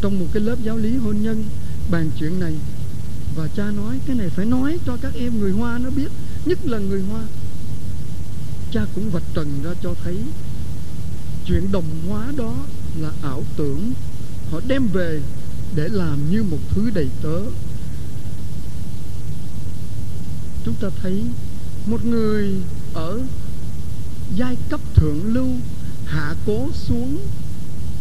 Trong 0.00 0.20
một 0.20 0.26
cái 0.32 0.42
lớp 0.42 0.56
giáo 0.62 0.76
lý 0.76 0.96
hôn 0.96 1.22
nhân, 1.22 1.44
bàn 1.90 2.10
chuyện 2.18 2.40
này. 2.40 2.54
Và 3.36 3.48
cha 3.56 3.70
nói, 3.70 4.00
cái 4.06 4.16
này 4.16 4.28
phải 4.28 4.46
nói 4.46 4.78
cho 4.86 4.96
các 5.02 5.14
em 5.14 5.40
người 5.40 5.52
Hoa 5.52 5.78
nó 5.78 5.90
biết, 5.90 6.08
nhất 6.44 6.58
là 6.66 6.78
người 6.78 7.02
Hoa. 7.02 7.22
Cha 8.72 8.86
cũng 8.94 9.10
vạch 9.10 9.22
trần 9.34 9.62
ra 9.64 9.70
cho 9.82 9.94
thấy 10.04 10.16
chuyện 11.46 11.72
đồng 11.72 11.84
hóa 12.08 12.32
đó 12.36 12.54
là 13.00 13.10
ảo 13.22 13.44
tưởng. 13.56 13.92
Họ 14.50 14.60
đem 14.68 14.86
về 14.86 15.20
để 15.74 15.88
làm 15.88 16.30
như 16.30 16.42
một 16.42 16.58
thứ 16.70 16.90
đầy 16.94 17.08
tớ. 17.22 17.40
Chúng 20.64 20.74
ta 20.74 20.88
thấy 21.02 21.24
một 21.86 22.04
người 22.04 22.54
ở 22.94 23.20
giai 24.36 24.56
cấp 24.68 24.80
thượng 24.94 25.34
lưu 25.34 25.48
hạ 26.10 26.34
cố 26.46 26.68
xuống 26.72 27.18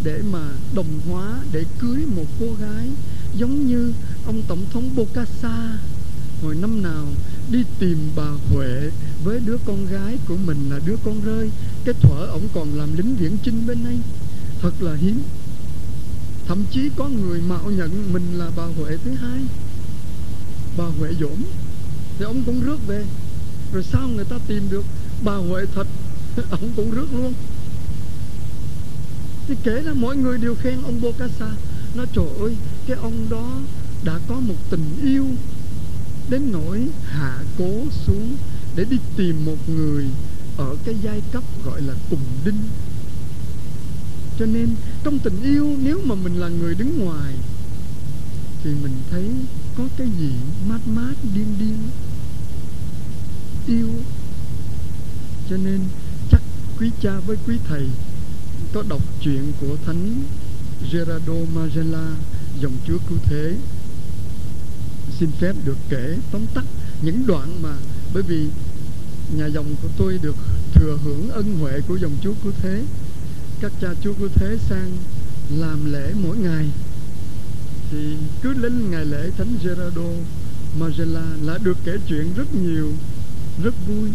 để 0.03 0.21
mà 0.31 0.51
đồng 0.73 0.99
hóa, 1.09 1.39
để 1.51 1.63
cưới 1.79 2.05
một 2.15 2.25
cô 2.39 2.45
gái 2.61 2.87
giống 3.35 3.67
như 3.67 3.93
ông 4.25 4.41
tổng 4.47 4.65
thống 4.73 4.89
Bokassa 4.95 5.77
hồi 6.41 6.55
năm 6.55 6.83
nào 6.83 7.05
đi 7.51 7.63
tìm 7.79 7.97
bà 8.15 8.29
Huệ 8.49 8.89
với 9.23 9.39
đứa 9.39 9.57
con 9.65 9.85
gái 9.85 10.17
của 10.27 10.35
mình 10.45 10.69
là 10.69 10.79
đứa 10.85 10.95
con 11.05 11.21
rơi, 11.21 11.49
cái 11.85 11.93
thuở 12.01 12.25
ổng 12.25 12.47
còn 12.53 12.77
làm 12.77 12.97
lính 12.97 13.15
viễn 13.15 13.37
chinh 13.43 13.67
bên 13.67 13.83
đây. 13.83 13.97
Thật 14.61 14.71
là 14.79 14.95
hiếm. 14.95 15.21
Thậm 16.47 16.63
chí 16.71 16.89
có 16.95 17.09
người 17.09 17.41
mạo 17.41 17.71
nhận 17.71 18.13
mình 18.13 18.33
là 18.33 18.51
bà 18.57 18.63
Huệ 18.63 18.97
thứ 19.03 19.11
hai. 19.11 19.41
Bà 20.77 20.85
Huệ 20.99 21.09
dỗm, 21.19 21.43
thì 22.17 22.25
ông 22.25 22.43
cũng 22.45 22.61
rước 22.61 22.87
về. 22.87 23.05
Rồi 23.73 23.83
sao 23.83 24.07
người 24.07 24.25
ta 24.25 24.35
tìm 24.47 24.63
được 24.69 24.85
bà 25.23 25.35
Huệ 25.35 25.65
thật? 25.75 25.87
Ông 26.51 26.69
cũng 26.75 26.91
rước 26.91 27.07
luôn 27.13 27.33
thì 29.49 29.55
kể 29.63 29.81
là 29.81 29.93
mọi 29.93 30.17
người 30.17 30.37
đều 30.37 30.55
khen 30.55 30.81
ông 30.83 31.01
Bokassa 31.01 31.51
Nói 31.95 32.05
trời 32.13 32.25
ơi, 32.39 32.55
Cái 32.87 32.97
ông 33.01 33.29
đó 33.29 33.59
đã 34.03 34.19
có 34.27 34.35
một 34.35 34.55
tình 34.69 34.85
yêu 35.03 35.25
Đến 36.29 36.51
nỗi 36.51 36.87
hạ 37.05 37.43
cố 37.57 37.71
xuống 38.05 38.35
Để 38.75 38.85
đi 38.89 38.97
tìm 39.17 39.45
một 39.45 39.69
người 39.69 40.05
Ở 40.57 40.75
cái 40.85 40.95
giai 41.03 41.21
cấp 41.31 41.43
gọi 41.65 41.81
là 41.81 41.93
cùng 42.09 42.19
đinh. 42.45 42.61
Cho 44.39 44.45
nên, 44.45 44.69
trong 45.03 45.19
tình 45.19 45.43
yêu, 45.43 45.77
Nếu 45.83 46.01
mà 46.05 46.15
mình 46.15 46.35
là 46.35 46.47
người 46.47 46.75
đứng 46.75 47.05
ngoài, 47.05 47.33
Thì 48.63 48.69
mình 48.83 48.93
thấy 49.11 49.29
Có 49.77 49.83
cái 49.97 50.07
gì 50.19 50.31
mát 50.67 50.87
mát, 50.87 51.13
điên 51.35 51.55
điên, 51.59 51.77
Yêu. 53.67 53.89
Cho 55.49 55.57
nên, 55.57 55.79
chắc 56.31 56.41
quý 56.79 56.91
cha 57.01 57.19
với 57.27 57.37
quý 57.47 57.57
thầy 57.67 57.87
có 58.73 58.83
đọc 58.89 59.01
chuyện 59.21 59.53
của 59.61 59.75
Thánh 59.85 60.23
Gerardo 60.91 61.33
Magella, 61.55 62.15
dòng 62.61 62.77
Chúa 62.87 62.97
Cứu 63.09 63.17
Thế. 63.23 63.55
Xin 65.19 65.31
phép 65.31 65.55
được 65.65 65.77
kể 65.89 66.17
tóm 66.31 66.41
tắt 66.53 66.63
những 67.01 67.27
đoạn 67.27 67.61
mà 67.63 67.75
bởi 68.13 68.23
vì 68.23 68.47
nhà 69.37 69.45
dòng 69.45 69.75
của 69.81 69.87
tôi 69.97 70.19
được 70.21 70.35
thừa 70.73 70.97
hưởng 71.03 71.29
ân 71.29 71.57
huệ 71.59 71.81
của 71.87 71.95
dòng 71.95 72.11
Chúa 72.21 72.33
Cứu 72.43 72.51
Thế. 72.61 72.83
Các 73.61 73.71
cha 73.81 73.87
Chúa 74.03 74.13
Cứu 74.13 74.29
Thế 74.35 74.57
sang 74.69 74.91
làm 75.57 75.93
lễ 75.93 76.13
mỗi 76.23 76.37
ngày. 76.37 76.69
Thì 77.91 78.15
cứ 78.41 78.53
lên 78.53 78.91
ngày 78.91 79.05
lễ 79.05 79.29
Thánh 79.37 79.57
Gerardo 79.63 80.09
Magella 80.79 81.25
là 81.41 81.57
được 81.63 81.77
kể 81.85 81.97
chuyện 82.07 82.33
rất 82.35 82.55
nhiều, 82.55 82.91
rất 83.63 83.73
vui. 83.87 84.09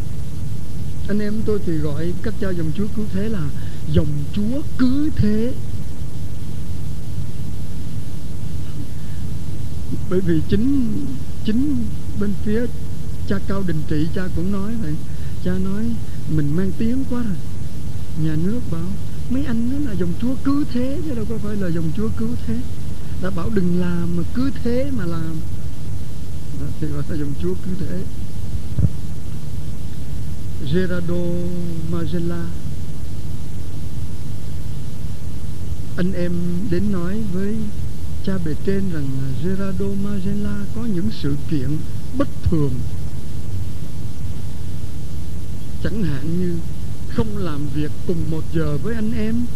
Anh 1.09 1.19
em 1.19 1.35
tôi 1.47 1.59
thì 1.67 1.73
gọi 1.73 2.13
các 2.23 2.35
cha 2.41 2.51
dòng 2.51 2.73
Chúa 2.77 2.87
Cứu 2.97 3.05
Thế 3.13 3.29
là 3.29 3.49
dòng 3.93 4.25
chúa 4.35 4.63
cứ 4.79 5.11
thế. 5.17 5.53
Bởi 10.11 10.21
vì 10.21 10.41
chính 10.49 10.93
chính 11.45 11.77
bên 12.21 12.33
phía 12.45 12.67
cha 13.29 13.39
cao 13.49 13.63
đình 13.67 13.83
trị 13.89 14.07
cha 14.15 14.23
cũng 14.37 14.53
nói 14.53 14.75
vậy. 14.83 14.95
Cha 15.45 15.53
nói 15.53 15.85
mình 16.37 16.57
mang 16.57 16.73
tiếng 16.79 17.05
quá 17.11 17.23
rồi. 17.23 17.37
Nhà 18.25 18.37
nước 18.45 18.61
bảo 18.71 18.89
mấy 19.31 19.45
anh 19.45 19.71
đó 19.71 19.91
là 19.91 19.97
dòng 20.01 20.13
chúa 20.21 20.35
cứ 20.45 20.65
thế 20.73 21.01
chứ 21.05 21.15
đâu 21.15 21.25
có 21.29 21.39
phải 21.39 21.57
là 21.57 21.69
dòng 21.69 21.91
chúa 21.97 22.09
cứu 22.17 22.29
thế. 22.47 22.57
Đã 23.23 23.31
bảo 23.31 23.51
đừng 23.55 23.81
làm 23.81 24.17
mà 24.17 24.23
cứ 24.35 24.51
thế 24.65 24.91
mà 24.97 25.05
làm. 25.05 25.37
Đó, 26.61 26.67
thì 26.81 26.87
gọi 26.87 27.03
là 27.09 27.17
dòng 27.17 27.33
chúa 27.43 27.55
cứ 27.65 27.71
thế. 27.81 28.03
Gerardo 30.73 31.25
Magella 31.93 32.45
anh 35.97 36.13
em 36.13 36.33
đến 36.71 36.93
nói 36.93 37.23
với 37.33 37.57
cha 38.25 38.39
bề 38.45 38.55
trên 38.67 38.91
rằng 38.93 39.09
Gerardo 39.45 39.87
Magella 40.05 40.65
có 40.75 40.85
những 40.95 41.11
sự 41.23 41.37
kiện 41.51 41.77
bất 42.19 42.29
thường. 42.43 42.73
Chẳng 45.83 46.03
hạn 46.03 46.41
như 46.41 46.57
không 47.09 47.39
làm 47.39 47.67
việc 47.75 47.91
cùng 48.07 48.31
một 48.31 48.45
giờ 48.55 48.79
với 48.83 48.95
anh 48.95 49.13
em. 49.13 49.47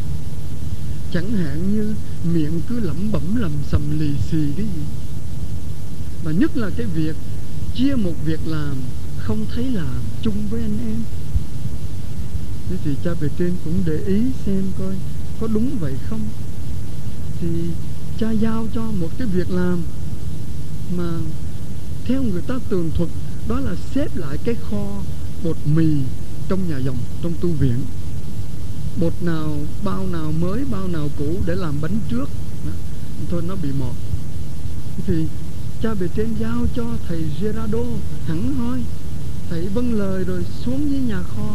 Chẳng 1.13 1.33
hạn 1.33 1.73
như 1.73 1.95
miệng 2.35 2.61
cứ 2.69 2.81
lẩm 2.81 3.13
bẩm 3.13 3.37
lầm 3.37 3.53
sầm 3.71 4.01
lì 4.01 4.11
xì 4.31 4.53
cái 4.57 4.67
gì. 4.67 4.83
Và 6.25 6.33
nhất 6.33 6.57
là 6.57 6.71
cái 6.77 6.87
việc 6.87 7.17
chia 7.75 7.95
một 7.95 8.15
việc 8.25 8.41
làm 8.47 8.77
không 9.19 9.47
thấy 9.55 9.71
làm 9.71 10.01
chung 10.23 10.49
với 10.51 10.61
anh 10.61 10.79
em. 10.87 10.97
Thế 12.71 12.77
thì 12.85 12.91
cha 13.05 13.11
bề 13.21 13.29
trên 13.39 13.53
cũng 13.65 13.83
để 13.87 14.05
ý 14.07 14.23
xem 14.47 14.63
coi 14.79 14.95
có 15.41 15.47
đúng 15.47 15.79
vậy 15.81 15.95
không? 16.11 16.21
Thì 17.41 17.49
cha 18.19 18.31
giao 18.31 18.67
cho 18.75 18.83
một 18.83 19.09
cái 19.19 19.27
việc 19.27 19.51
làm 19.51 19.83
mà 20.97 21.19
theo 22.05 22.23
người 22.23 22.43
ta 22.43 22.55
tường 22.69 22.91
thuật, 22.95 23.09
đó 23.49 23.61
là 23.61 23.75
xếp 23.95 24.17
lại 24.17 24.37
cái 24.45 24.55
kho 24.55 25.03
bột 25.45 25.57
mì 25.75 25.87
trong 26.49 26.69
nhà 26.69 26.79
dòng, 26.79 26.97
trong 27.23 27.33
tu 27.41 27.49
viện. 27.49 27.81
Bột 29.01 29.13
nào, 29.21 29.57
bao 29.85 30.07
nào 30.07 30.33
mới, 30.41 30.65
bao 30.71 30.89
nào 30.89 31.09
cũ 31.19 31.37
để 31.47 31.55
làm 31.55 31.75
bánh 31.81 31.99
trước. 32.09 32.29
Đó. 32.67 32.73
thôi 33.31 33.43
nó 33.49 33.55
bị 33.63 33.69
mọt. 33.81 33.95
Thì 35.07 35.27
cha 35.83 35.95
bề 35.95 36.09
trên 36.17 36.35
giao 36.41 36.67
cho 36.77 36.85
thầy 37.09 37.23
Gerardo, 37.41 37.85
hẳn 38.27 38.55
thôi 38.59 38.83
thầy 39.51 39.69
vâng 39.69 39.93
lời 39.93 40.25
rồi 40.25 40.45
xuống 40.65 40.91
dưới 40.91 41.01
nhà 41.01 41.23
kho, 41.23 41.55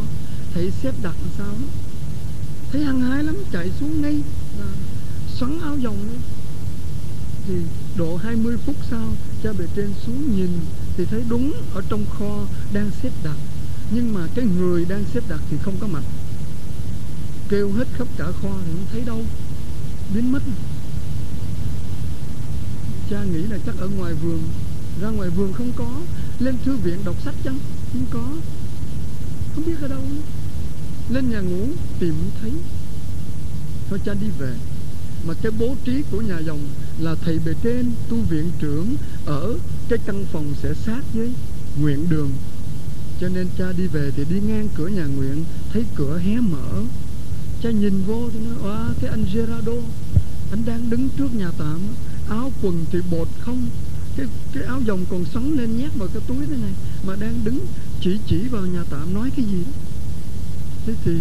thầy 0.54 0.72
xếp 0.84 0.94
đặt 1.04 1.16
làm 1.22 1.30
sao? 1.38 1.48
đó 1.48 1.83
thấy 2.74 2.84
hăng 2.84 3.00
hái 3.00 3.24
lắm, 3.24 3.36
chạy 3.52 3.72
xuống 3.80 4.02
ngay 4.02 4.16
là 4.60 4.66
xoắn 5.36 5.60
áo 5.62 5.78
dòng 5.78 5.98
đi. 6.12 6.18
Thì 7.48 7.54
độ 7.98 8.16
20 8.16 8.58
phút 8.66 8.76
sau, 8.92 9.08
cha 9.44 9.50
bề 9.60 9.66
trên 9.76 9.94
xuống 10.06 10.36
nhìn, 10.38 10.50
thì 10.98 11.06
thấy 11.06 11.24
đúng 11.30 11.54
ở 11.74 11.82
trong 11.90 12.06
kho 12.06 12.46
đang 12.74 12.92
xếp 13.04 13.10
đặt. 13.24 13.36
Nhưng 13.92 14.14
mà 14.14 14.28
cái 14.36 14.46
người 14.46 14.86
đang 14.86 15.04
xếp 15.14 15.24
đặt 15.30 15.40
thì 15.50 15.58
không 15.62 15.76
có 15.80 15.88
mặt. 15.88 16.04
Kêu 17.50 17.72
hết 17.72 17.88
khắp 17.94 18.08
cả 18.18 18.26
kho 18.26 18.50
thì 18.66 18.72
không 18.72 18.88
thấy 18.92 19.02
đâu. 19.02 19.22
Biến 20.14 20.32
mất. 20.32 20.44
Cha 23.10 23.24
nghĩ 23.24 23.44
là 23.44 23.58
chắc 23.66 23.76
ở 23.78 23.88
ngoài 23.88 24.14
vườn. 24.14 24.42
Ra 25.02 25.10
ngoài 25.10 25.30
vườn 25.30 25.54
không 25.54 25.72
có. 25.76 26.02
Lên 26.40 26.56
thư 26.66 26.76
viện 26.76 26.98
đọc 27.06 27.16
sách 27.24 27.36
chăng? 27.44 27.60
Không 27.94 28.06
có. 28.10 28.28
Không 29.56 29.66
biết 29.66 29.76
ở 29.82 29.88
đâu. 29.88 30.02
nữa 30.02 30.33
lên 31.10 31.30
nhà 31.30 31.40
ngủ 31.40 31.68
tìm 32.00 32.14
thấy. 32.42 32.52
Thôi 33.90 34.00
cha 34.06 34.14
đi 34.14 34.28
về. 34.40 34.54
Mà 35.28 35.34
cái 35.42 35.52
bố 35.60 35.76
trí 35.86 36.04
của 36.12 36.22
nhà 36.22 36.40
dòng 36.40 36.60
là 37.00 37.16
thầy 37.16 37.40
bề 37.46 37.54
trên 37.64 37.92
tu 38.10 38.18
viện 38.18 38.52
trưởng 38.60 38.96
ở 39.26 39.58
cái 39.90 40.00
căn 40.06 40.26
phòng 40.32 40.54
sẽ 40.62 40.74
sát 40.86 41.02
với 41.14 41.32
nguyện 41.82 42.10
đường. 42.10 42.32
Cho 43.22 43.30
nên 43.30 43.48
cha 43.58 43.66
đi 43.78 43.88
về 43.88 44.12
thì 44.16 44.26
đi 44.30 44.40
ngang 44.40 44.68
cửa 44.76 44.88
nhà 44.88 45.06
nguyện 45.06 45.44
thấy 45.74 45.86
cửa 45.96 46.18
hé 46.18 46.40
mở. 46.40 46.84
Cha 47.64 47.72
nhìn 47.72 48.04
vô 48.08 48.30
thì 48.34 48.40
nói 48.40 48.74
à, 48.74 48.90
cái 49.02 49.10
anh 49.10 49.26
Gerardo 49.34 49.74
anh 50.52 50.66
đang 50.66 50.90
đứng 50.90 51.10
trước 51.18 51.36
nhà 51.36 51.52
tạm 51.58 51.80
áo 52.30 52.52
quần 52.62 52.86
thì 52.92 53.00
bột 53.12 53.28
không? 53.40 53.68
Cái 54.18 54.26
cái 54.54 54.64
áo 54.64 54.82
dòng 54.86 55.06
còn 55.10 55.26
sắn 55.26 55.58
lên 55.58 55.78
nhét 55.78 55.96
vào 55.96 56.08
cái 56.14 56.24
túi 56.28 56.38
thế 56.50 56.56
này 56.62 56.72
mà 57.08 57.16
đang 57.16 57.40
đứng 57.44 57.60
chỉ 58.02 58.18
chỉ 58.28 58.38
vào 58.48 58.66
nhà 58.66 58.84
tạm 58.90 59.14
nói 59.14 59.32
cái 59.36 59.46
gì 59.46 59.64
đó 59.66 59.83
thế 60.86 60.94
thì 61.06 61.12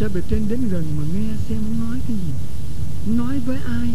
cha 0.00 0.08
bề 0.14 0.20
trên 0.30 0.48
đến 0.48 0.68
gần 0.68 0.84
mà 0.96 1.02
nghe 1.14 1.34
xem 1.48 1.58
ông 1.58 1.90
nói 1.90 2.00
cái 2.08 2.16
gì? 2.16 2.32
Nói 3.16 3.38
với 3.38 3.56
ai? 3.66 3.88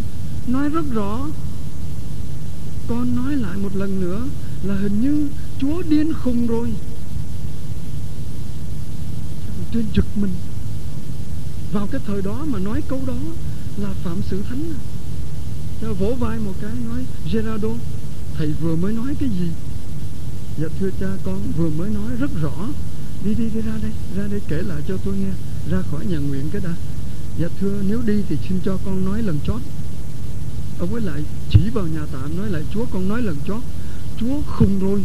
Nói 0.47 0.69
rất 0.69 0.85
rõ. 0.91 1.27
Con 2.87 3.15
nói 3.15 3.35
lại 3.35 3.57
một 3.57 3.75
lần 3.75 4.01
nữa 4.01 4.27
là 4.63 4.75
hình 4.75 5.01
như 5.01 5.27
chúa 5.59 5.81
điên 5.81 6.13
khùng 6.13 6.47
rồi. 6.47 6.73
Trên 9.73 9.85
giật 9.95 10.05
mình. 10.15 10.31
Vào 11.73 11.87
cái 11.87 12.01
thời 12.07 12.21
đó 12.21 12.45
mà 12.47 12.59
nói 12.59 12.81
câu 12.87 13.01
đó 13.07 13.17
là 13.77 13.89
phạm 14.03 14.21
sự 14.29 14.43
thánh. 14.49 14.73
À. 15.81 15.89
vỗ 15.99 16.13
vai 16.19 16.39
một 16.39 16.53
cái 16.61 16.71
nói, 16.89 17.05
Gerardo, 17.31 17.69
thầy 18.37 18.53
vừa 18.61 18.75
mới 18.75 18.93
nói 18.93 19.15
cái 19.19 19.29
gì? 19.29 19.47
Dạ 20.57 20.67
thưa 20.79 20.89
cha, 20.99 21.07
con 21.23 21.41
vừa 21.57 21.69
mới 21.69 21.89
nói 21.89 22.15
rất 22.19 22.31
rõ 22.41 22.67
đi 23.25 23.33
đi 23.35 23.49
đi, 23.53 23.61
ra 23.61 23.73
đây 23.81 23.91
ra 24.17 24.27
đây 24.27 24.41
kể 24.47 24.61
lại 24.61 24.81
cho 24.87 24.97
tôi 25.05 25.17
nghe. 25.17 25.31
Ra 25.71 25.81
khỏi 25.91 26.05
nhà 26.05 26.17
nguyện 26.17 26.49
cái 26.51 26.61
đã. 26.65 26.73
Dạ 27.39 27.47
thưa, 27.59 27.81
nếu 27.87 28.01
đi 28.01 28.23
thì 28.29 28.37
xin 28.49 28.59
cho 28.65 28.77
con 28.85 29.05
nói 29.05 29.21
lần 29.21 29.39
chót. 29.47 29.61
Ông 30.79 30.93
ấy 30.93 31.01
lại 31.01 31.23
chỉ 31.49 31.59
vào 31.73 31.87
nhà 31.87 32.01
tạm, 32.11 32.37
nói 32.37 32.49
lại, 32.49 32.63
chúa, 32.73 32.85
con 32.85 33.07
nói 33.07 33.21
lần 33.21 33.35
chót. 33.47 33.61
Chúa 34.19 34.41
khùng 34.47 34.79
rồi. 34.79 35.03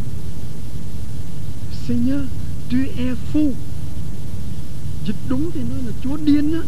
Seigneur 1.88 2.22
tu 2.70 2.78
es 2.96 3.18
fou 3.32 3.52
dịch 5.06 5.16
đúng 5.28 5.50
thì 5.50 5.60
nói 5.60 5.82
là 5.86 5.92
chúa 6.04 6.16
điên 6.16 6.52
á. 6.52 6.62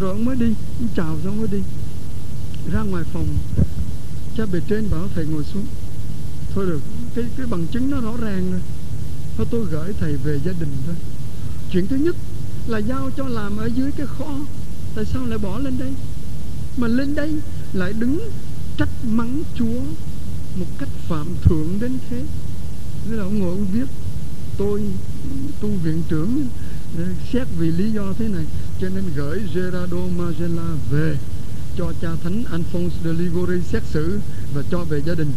Rồi 0.00 0.10
ông 0.10 0.24
mới 0.24 0.36
đi, 0.36 0.54
ông 0.78 0.88
chào 0.96 1.18
xong 1.24 1.38
mới 1.38 1.48
đi. 1.48 1.58
Ra 2.72 2.82
ngoài 2.82 3.04
phòng, 3.12 3.38
cha 4.36 4.46
bề 4.52 4.60
trên 4.68 4.90
bảo 4.90 5.08
thầy 5.14 5.26
ngồi 5.26 5.44
xuống. 5.44 5.66
Thôi 6.54 6.66
được, 6.66 6.80
cái 7.14 7.24
cái 7.36 7.46
bằng 7.46 7.66
chứng 7.66 7.90
nó 7.90 8.00
rõ 8.00 8.16
ràng 8.20 8.52
rồi 8.52 8.60
thôi 9.40 9.48
tôi 9.50 9.66
gửi 9.70 9.92
thầy 10.00 10.16
về 10.16 10.38
gia 10.44 10.52
đình 10.52 10.68
thôi. 10.86 10.94
Chuyện 11.72 11.86
thứ 11.86 11.96
nhất 11.96 12.16
là 12.66 12.78
giao 12.78 13.10
cho 13.16 13.28
làm 13.28 13.56
ở 13.56 13.66
dưới 13.66 13.90
cái 13.92 14.06
kho. 14.06 14.34
Tại 14.94 15.04
sao 15.04 15.26
lại 15.26 15.38
bỏ 15.38 15.58
lên 15.58 15.78
đây? 15.78 15.92
Mà 16.76 16.88
lên 16.88 17.14
đây 17.14 17.34
lại 17.72 17.92
đứng 17.92 18.30
trách 18.78 18.88
mắng 19.04 19.42
chúa 19.54 19.80
một 20.56 20.66
cách 20.78 20.88
phạm 21.08 21.26
thượng 21.42 21.80
đến 21.80 21.98
thế. 22.10 22.22
Thế 23.04 23.16
là 23.16 23.22
ông 23.22 23.38
ngồi 23.38 23.50
ông 23.50 23.66
viết, 23.72 23.86
tôi 24.58 24.82
tu 25.60 25.68
viện 25.68 26.02
trưởng 26.08 26.46
ờ, 26.98 27.04
xét 27.32 27.46
vì 27.58 27.70
lý 27.70 27.92
do 27.92 28.12
thế 28.18 28.28
này, 28.28 28.44
cho 28.80 28.88
nên 28.88 29.04
gửi 29.16 29.40
Gerardo 29.54 29.98
Magella 30.18 30.76
về 30.90 31.16
cho 31.76 31.92
cha 32.02 32.08
thánh 32.22 32.44
Alphonse 32.50 32.96
de 33.04 33.12
Ligori 33.12 33.60
xét 33.72 33.82
xử 33.92 34.20
và 34.54 34.62
cho 34.70 34.84
về 34.84 35.02
gia 35.06 35.14
đình. 35.14 35.32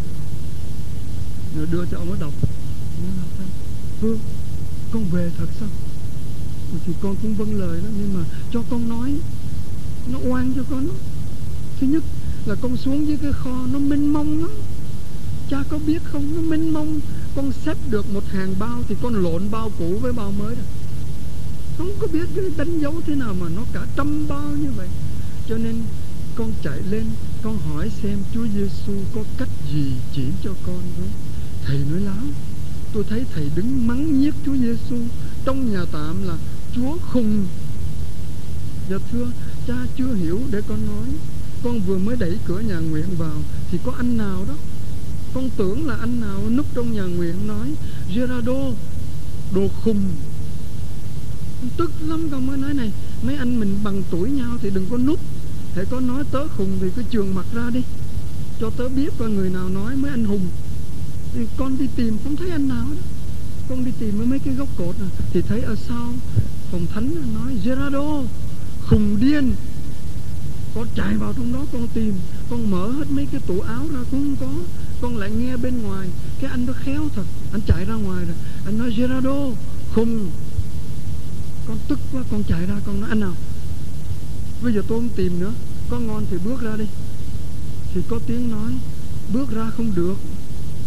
Rồi 1.57 1.67
đưa 1.71 1.85
cho 1.91 1.97
ông 1.97 2.11
ấy 2.11 2.19
đọc. 2.19 2.33
Phương 4.03 4.19
con 4.91 5.05
về 5.11 5.31
thật 5.37 5.45
sao? 5.59 5.69
Thì 6.85 6.93
con 7.01 7.15
cũng 7.21 7.35
vâng 7.35 7.59
lời 7.59 7.79
đó, 7.83 7.89
nhưng 7.99 8.13
mà 8.13 8.25
cho 8.53 8.63
con 8.69 8.89
nói, 8.89 9.13
nó 10.07 10.19
oan 10.29 10.53
cho 10.55 10.63
con 10.69 10.87
đó. 10.87 10.93
thứ 11.79 11.87
nhất 11.87 12.03
là 12.45 12.55
con 12.55 12.77
xuống 12.77 13.07
dưới 13.07 13.17
cái 13.17 13.31
kho, 13.31 13.67
nó 13.73 13.79
mênh 13.79 14.13
mông 14.13 14.41
lắm. 14.41 14.51
Cha 15.49 15.57
có 15.69 15.79
biết 15.87 16.01
không? 16.03 16.35
Nó 16.35 16.41
mênh 16.41 16.73
mông. 16.73 16.99
Con 17.35 17.51
xếp 17.65 17.77
được 17.89 18.13
một 18.13 18.23
hàng 18.27 18.55
bao 18.59 18.83
thì 18.87 18.95
con 19.01 19.13
lộn 19.13 19.51
bao 19.51 19.71
cũ 19.79 19.97
với 20.01 20.13
bao 20.13 20.31
mới 20.31 20.55
rồi 20.55 20.65
không 21.77 21.91
có 21.99 22.07
biết 22.07 22.25
cái 22.35 22.45
đánh 22.57 22.79
dấu 22.79 23.01
thế 23.07 23.15
nào 23.15 23.35
mà 23.39 23.47
nó 23.55 23.61
cả 23.73 23.85
trăm 23.95 24.27
bao 24.27 24.49
như 24.61 24.71
vậy. 24.77 24.87
Cho 25.49 25.57
nên 25.57 25.75
con 26.35 26.51
chạy 26.63 26.79
lên, 26.89 27.05
con 27.43 27.57
hỏi 27.57 27.91
xem 28.03 28.19
Chúa 28.33 28.45
Giêsu 28.55 28.93
có 29.15 29.21
cách 29.37 29.49
gì 29.73 29.91
chỉ 30.15 30.23
cho 30.43 30.51
con 30.65 30.81
với. 30.99 31.09
Thầy 31.65 31.77
nói 31.91 31.99
láo 31.99 32.23
tôi 32.93 33.03
thấy 33.09 33.25
thầy 33.35 33.49
đứng 33.55 33.87
mắng 33.87 34.21
nhiếc 34.21 34.33
Chúa 34.45 34.55
Giêsu 34.55 34.97
trong 35.45 35.73
nhà 35.73 35.85
tạm 35.91 36.27
là 36.27 36.37
Chúa 36.75 36.97
khùng. 37.11 37.45
Dạ 38.89 38.97
thưa, 39.11 39.31
cha 39.67 39.73
chưa 39.97 40.13
hiểu 40.13 40.39
để 40.51 40.61
con 40.67 40.85
nói. 40.85 41.07
Con 41.63 41.79
vừa 41.79 41.97
mới 41.97 42.15
đẩy 42.15 42.37
cửa 42.45 42.59
nhà 42.59 42.79
nguyện 42.79 43.05
vào 43.17 43.35
thì 43.71 43.77
có 43.85 43.91
anh 43.97 44.17
nào 44.17 44.45
đó? 44.47 44.53
Con 45.33 45.49
tưởng 45.57 45.87
là 45.87 45.95
anh 45.95 46.21
nào 46.21 46.41
núp 46.49 46.65
trong 46.75 46.93
nhà 46.93 47.03
nguyện 47.03 47.47
nói, 47.47 47.73
Gerardo, 48.15 48.53
đồ 49.55 49.67
khùng. 49.83 50.01
Tức 51.77 51.91
lắm, 52.01 52.29
con 52.31 52.47
mới 52.47 52.57
nói 52.57 52.73
này, 52.73 52.91
mấy 53.23 53.35
anh 53.35 53.59
mình 53.59 53.77
bằng 53.83 54.03
tuổi 54.11 54.31
nhau 54.31 54.57
thì 54.61 54.69
đừng 54.69 54.85
có 54.89 54.97
núp. 54.97 55.19
Hãy 55.75 55.85
có 55.85 55.99
nói 55.99 56.23
tớ 56.31 56.47
khùng 56.47 56.77
thì 56.81 56.87
cứ 56.95 57.03
trường 57.09 57.35
mặt 57.35 57.45
ra 57.53 57.69
đi. 57.73 57.81
Cho 58.59 58.69
tớ 58.69 58.89
biết 58.89 59.09
coi 59.17 59.29
người 59.29 59.49
nào 59.49 59.69
nói 59.69 59.95
mấy 59.95 60.11
anh 60.11 60.25
hùng 60.25 60.47
con 61.57 61.77
đi 61.77 61.87
tìm 61.95 62.17
không 62.23 62.35
thấy 62.35 62.49
anh 62.49 62.67
nào 62.67 62.85
đó 62.91 62.97
con 63.69 63.85
đi 63.85 63.91
tìm 63.99 64.21
ở 64.21 64.25
mấy 64.25 64.39
cái 64.39 64.53
gốc 64.53 64.67
cột 64.77 64.99
này, 64.99 65.09
thì 65.33 65.41
thấy 65.41 65.61
ở 65.61 65.75
sau 65.75 66.13
phòng 66.71 66.85
thánh 66.93 67.33
nói 67.33 67.57
Gerardo 67.63 68.21
khùng 68.87 69.19
điên. 69.19 69.55
Con 70.75 70.87
chạy 70.95 71.17
vào 71.17 71.33
trong 71.33 71.53
đó 71.53 71.65
con 71.73 71.87
tìm 71.93 72.13
con 72.49 72.71
mở 72.71 72.91
hết 72.91 73.05
mấy 73.09 73.25
cái 73.31 73.41
tủ 73.47 73.59
áo 73.59 73.87
ra 73.93 73.99
cũng 74.11 74.21
không 74.21 74.35
có. 74.39 74.63
Con 75.01 75.17
lại 75.17 75.31
nghe 75.31 75.57
bên 75.57 75.81
ngoài 75.81 76.07
cái 76.41 76.51
anh 76.51 76.65
đó 76.65 76.73
khéo 76.77 77.03
thật 77.15 77.23
anh 77.51 77.61
chạy 77.67 77.85
ra 77.85 77.93
ngoài 77.93 78.25
rồi 78.25 78.35
anh 78.65 78.77
nói 78.77 78.93
Gerardo 78.97 79.35
khùng. 79.93 80.29
Con 81.67 81.77
tức 81.87 81.99
quá 82.11 82.23
con 82.31 82.43
chạy 82.43 82.65
ra 82.65 82.75
con 82.85 83.01
nói 83.01 83.09
anh 83.09 83.19
nào 83.19 83.33
bây 84.63 84.73
giờ 84.73 84.81
tôi 84.87 84.99
không 84.99 85.09
tìm 85.15 85.39
nữa 85.39 85.53
có 85.89 85.99
ngon 85.99 86.25
thì 86.31 86.37
bước 86.45 86.61
ra 86.61 86.75
đi. 86.77 86.85
Thì 87.93 88.01
có 88.09 88.19
tiếng 88.27 88.51
nói 88.51 88.73
bước 89.33 89.51
ra 89.51 89.69
không 89.77 89.95
được 89.95 90.15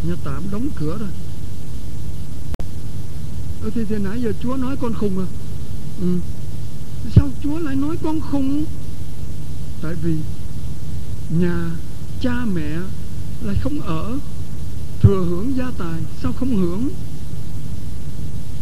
nhà 0.07 0.15
tạm 0.25 0.43
đóng 0.53 0.69
cửa 0.77 0.99
rồi. 0.99 1.09
Ừ, 3.63 3.71
thì, 3.75 3.85
thì 3.89 3.97
nãy 3.99 4.23
giờ 4.23 4.33
chúa 4.43 4.57
nói 4.57 4.77
con 4.81 4.95
khùng 4.95 5.19
à? 5.19 5.27
Ừ. 6.01 6.19
sao 7.15 7.29
chúa 7.43 7.59
lại 7.59 7.77
nói 7.77 7.97
con 8.03 8.21
khùng? 8.21 8.65
Tại 9.83 9.95
vì 10.03 10.17
nhà 11.41 11.71
cha 12.21 12.45
mẹ 12.55 12.77
lại 13.43 13.57
không 13.63 13.81
ở 13.81 14.19
thừa 15.01 15.25
hưởng 15.29 15.57
gia 15.57 15.71
tài 15.79 16.01
sao 16.23 16.33
không 16.33 16.57
hưởng? 16.57 16.89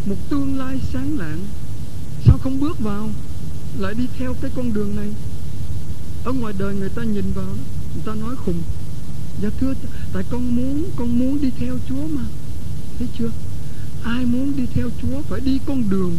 Một 0.06 0.16
tương 0.30 0.58
lai 0.58 0.80
sáng 0.92 1.18
lạng 1.18 1.46
sao 2.24 2.38
không 2.38 2.60
bước 2.60 2.78
vào 2.78 3.10
lại 3.78 3.94
đi 3.94 4.06
theo 4.18 4.34
cái 4.40 4.50
con 4.56 4.72
đường 4.72 4.96
này? 4.96 5.08
Ở 6.24 6.32
ngoài 6.32 6.54
đời 6.58 6.74
người 6.74 6.88
ta 6.88 7.02
nhìn 7.02 7.32
vào 7.34 7.46
người 7.94 8.02
ta 8.04 8.14
nói 8.14 8.36
khùng 8.36 8.62
dạ 9.42 9.50
thưa 9.60 9.74
tại 10.12 10.22
con 10.30 10.56
muốn 10.56 10.84
con 10.96 11.18
muốn 11.18 11.40
đi 11.42 11.50
theo 11.58 11.78
chúa 11.88 12.06
mà. 12.06 12.22
Thấy 12.98 13.08
chưa? 13.18 13.30
Ai 14.02 14.24
muốn 14.24 14.56
đi 14.56 14.66
theo 14.74 14.90
chúa 15.02 15.22
phải 15.22 15.40
đi 15.40 15.58
con 15.66 15.90
đường 15.90 16.16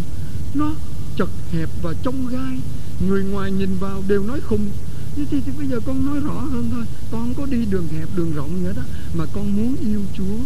nó 0.53 0.71
chật 1.17 1.29
hẹp 1.51 1.69
và 1.81 1.93
trong 2.03 2.27
gai. 2.27 2.59
Người 3.07 3.23
ngoài 3.23 3.51
nhìn 3.51 3.77
vào 3.79 4.03
đều 4.07 4.23
nói 4.23 4.41
khùng 4.41 4.69
thế 5.15 5.23
thì, 5.31 5.41
thì 5.45 5.51
bây 5.57 5.67
giờ 5.67 5.79
con 5.85 6.05
nói 6.05 6.19
rõ 6.19 6.39
hơn 6.39 6.69
thôi. 6.71 6.85
Con 7.11 7.33
có 7.33 7.45
đi 7.45 7.65
đường 7.65 7.87
hẹp 7.87 8.09
đường 8.15 8.33
rộng 8.35 8.63
nữa 8.63 8.73
đó 8.75 8.83
mà 9.13 9.25
con 9.33 9.57
muốn 9.57 9.75
yêu 9.75 10.01
chúa. 10.17 10.37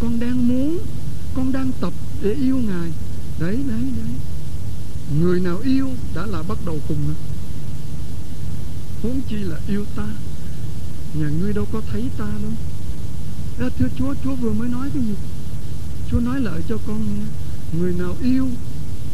Con 0.00 0.20
đang 0.20 0.48
muốn 0.48 0.78
con 1.34 1.52
đang 1.52 1.70
tập 1.80 1.92
để 2.22 2.32
yêu 2.32 2.56
ngài. 2.56 2.90
Đấy 3.38 3.58
đấy 3.68 3.82
đấy. 3.96 4.12
Người 5.20 5.40
nào 5.40 5.58
yêu 5.64 5.90
đã 6.14 6.26
là 6.26 6.42
bắt 6.42 6.58
đầu 6.66 6.78
khùng 6.88 7.06
rồi. 7.06 7.16
Huống 9.02 9.20
chi 9.28 9.36
là 9.36 9.56
yêu 9.68 9.84
ta 9.96 10.08
nhà 11.14 11.28
ngươi 11.28 11.52
đâu 11.52 11.66
có 11.72 11.80
thấy 11.90 12.04
ta 12.18 12.26
đâu. 12.42 12.52
À, 13.58 13.68
thưa 13.78 13.88
chúa 13.98 14.14
chúa 14.24 14.34
vừa 14.34 14.52
mới 14.52 14.68
nói 14.68 14.90
cái 14.94 15.02
gì? 15.02 15.14
Chúa 16.10 16.20
nói 16.20 16.40
lại 16.40 16.60
cho 16.68 16.76
con 16.86 17.00
nghe. 17.00 17.24
Người 17.78 17.92
nào 17.92 18.16
yêu 18.22 18.48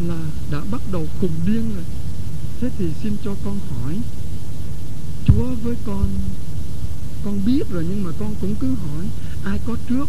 là 0.08 0.20
đã 0.50 0.60
bắt 0.70 0.80
đầu 0.92 1.06
cùng 1.20 1.32
điên 1.46 1.74
rồi. 1.74 1.84
Thế 2.60 2.70
thì 2.78 2.86
xin 3.02 3.16
cho 3.24 3.34
con 3.44 3.58
hỏi. 3.70 3.96
Chúa 5.26 5.54
với 5.62 5.76
con 5.86 6.08
con 7.24 7.40
biết 7.46 7.70
rồi 7.70 7.86
nhưng 7.88 8.04
mà 8.04 8.10
con 8.18 8.34
cũng 8.40 8.54
cứ 8.60 8.66
hỏi 8.66 9.06
ai 9.44 9.60
có 9.66 9.76
trước? 9.88 10.08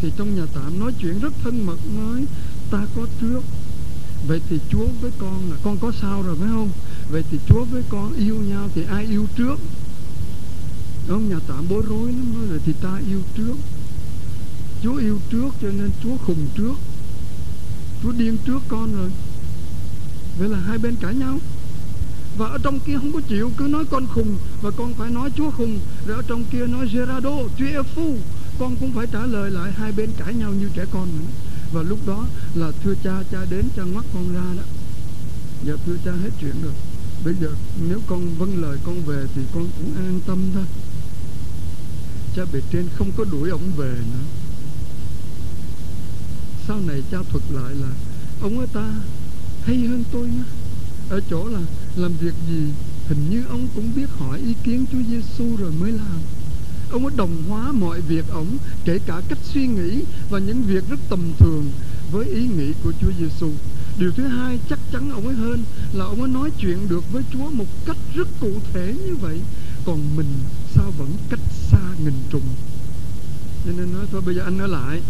Thì 0.00 0.12
trong 0.16 0.36
nhà 0.36 0.46
tạm 0.54 0.80
nói 0.80 0.92
chuyện 1.00 1.18
rất 1.18 1.32
thân 1.44 1.66
mật 1.66 1.78
nói 1.96 2.24
ta 2.70 2.86
có 2.96 3.06
trước. 3.20 3.40
Vậy 4.26 4.40
thì 4.48 4.58
chúa 4.70 4.86
với 5.00 5.10
con 5.18 5.50
là 5.50 5.56
con 5.64 5.78
có 5.78 5.92
sao 6.00 6.22
rồi 6.22 6.36
phải 6.36 6.48
không? 6.48 6.70
Vậy 7.10 7.24
thì 7.30 7.38
chúa 7.48 7.64
với 7.64 7.82
con 7.88 8.12
yêu 8.16 8.36
nhau 8.36 8.68
thì 8.74 8.82
ai 8.90 9.06
yêu 9.06 9.26
trước? 9.36 9.56
Ông 11.08 11.28
nhà 11.28 11.36
tạm 11.48 11.68
bối 11.68 11.82
rối 11.88 12.12
lắm, 12.12 12.34
nói 12.34 12.46
là 12.46 12.58
thì 12.66 12.72
ta 12.72 13.00
yêu 13.08 13.20
trước. 13.36 13.54
Chúa 14.82 14.96
yêu 14.96 15.18
trước 15.30 15.48
cho 15.62 15.68
nên 15.68 15.90
chúa 16.02 16.16
khùng 16.16 16.48
trước. 16.56 16.74
Chúa 18.02 18.12
điên 18.12 18.36
trước 18.46 18.62
con 18.68 18.94
rồi. 18.94 19.10
Vậy 20.38 20.48
là 20.48 20.58
hai 20.58 20.78
bên 20.78 20.96
cãi 21.00 21.14
nhau. 21.14 21.38
Và 22.38 22.46
ở 22.46 22.58
trong 22.62 22.80
kia 22.80 22.96
không 22.96 23.12
có 23.12 23.20
chịu, 23.20 23.50
cứ 23.56 23.64
nói 23.64 23.84
con 23.90 24.06
khùng 24.06 24.36
và 24.62 24.70
con 24.70 24.94
phải 24.94 25.10
nói 25.10 25.30
chúa 25.36 25.50
khùng. 25.50 25.78
Rồi 26.06 26.16
ở 26.16 26.22
trong 26.28 26.44
kia 26.44 26.66
nói 26.66 26.88
Gerardo, 26.92 27.30
chúa 27.58 27.66
es 27.66 27.86
phu. 27.94 28.16
Con 28.58 28.76
cũng 28.76 28.92
phải 28.92 29.06
trả 29.12 29.26
lời 29.26 29.50
lại, 29.50 29.72
hai 29.72 29.92
bên 29.92 30.10
cãi 30.18 30.34
nhau 30.34 30.52
như 30.52 30.68
trẻ 30.74 30.84
con 30.90 31.08
nữa. 31.18 31.26
Và 31.72 31.82
lúc 31.82 31.98
đó 32.06 32.26
là 32.54 32.70
thưa 32.84 32.94
cha 33.04 33.22
cha 33.32 33.38
đến 33.50 33.64
cha 33.76 33.82
ngoắt 33.82 34.04
con 34.14 34.34
ra 34.34 34.54
đó. 34.56 34.62
Giờ 35.64 35.76
thưa 35.86 35.96
cha 36.04 36.12
hết 36.12 36.30
chuyện 36.40 36.54
rồi. 36.62 36.72
Bây 37.24 37.34
giờ 37.34 37.50
nếu 37.88 38.00
con 38.06 38.34
vâng 38.38 38.62
lời 38.62 38.78
con 38.84 39.02
về 39.06 39.26
thì 39.34 39.42
con 39.54 39.68
cũng 39.78 39.94
an 39.96 40.20
tâm 40.26 40.38
thôi 40.54 40.64
cha 42.36 42.42
bề 42.52 42.60
trên 42.72 42.88
không 42.94 43.12
có 43.16 43.24
đuổi 43.24 43.50
ông 43.50 43.72
về 43.76 43.90
nữa. 43.90 44.24
Sau 46.68 46.80
này 46.86 47.02
cha 47.10 47.18
thuật 47.30 47.42
lại 47.50 47.74
là, 47.74 47.88
ông 48.40 48.58
ấy 48.58 48.66
ta, 48.72 48.94
hay 49.64 49.76
hơn 49.76 50.04
tôi 50.12 50.26
nhá 50.26 50.44
ở 51.08 51.20
chỗ 51.30 51.48
là 51.48 51.60
làm 51.96 52.12
việc 52.20 52.34
gì, 52.48 52.62
hình 53.08 53.30
như 53.30 53.44
ông 53.48 53.68
cũng 53.74 53.90
biết 53.96 54.10
hỏi 54.18 54.38
ý 54.38 54.54
kiến 54.64 54.84
Chúa 54.92 55.02
Giêsu 55.10 55.56
rồi 55.56 55.72
mới 55.80 55.92
làm. 55.92 56.18
Ông 56.90 57.06
ấy 57.06 57.14
đồng 57.16 57.42
hóa 57.48 57.72
mọi 57.72 58.00
việc 58.00 58.24
ông 58.30 58.58
kể 58.84 58.98
cả 59.06 59.20
cách 59.28 59.38
suy 59.52 59.66
nghĩ 59.66 60.02
và 60.30 60.38
những 60.38 60.62
việc 60.62 60.88
rất 60.88 61.00
tầm 61.08 61.32
thường 61.38 61.70
với 62.12 62.26
ý 62.26 62.46
nghĩ 62.46 62.72
của 62.84 62.92
Chúa 63.00 63.12
Giêsu 63.18 63.50
điều 63.98 64.12
thứ 64.12 64.26
hai 64.26 64.58
chắc 64.68 64.78
chắn 64.92 65.10
ông 65.10 65.26
ấy 65.26 65.36
hơn 65.36 65.64
là 65.92 66.04
ông 66.04 66.20
ấy 66.20 66.28
nói 66.28 66.50
chuyện 66.58 66.88
được 66.88 67.12
với 67.12 67.22
Chúa 67.32 67.50
một 67.50 67.66
cách 67.86 67.96
rất 68.14 68.28
cụ 68.40 68.50
thể 68.72 68.94
như 69.06 69.16
vậy. 69.16 69.40
Còn 69.84 70.16
mình 70.16 70.26
sao 70.84 70.92
vẫn 70.98 71.16
cách 71.30 71.40
xa 71.70 71.78
nghìn 72.04 72.14
trùng. 72.30 72.48
Cho 73.64 73.72
nên 73.76 73.92
nói 73.92 74.06
thôi 74.12 74.20
bây 74.26 74.34
giờ 74.34 74.42
anh 74.44 74.58
ở 74.58 74.66
lại. 74.66 75.02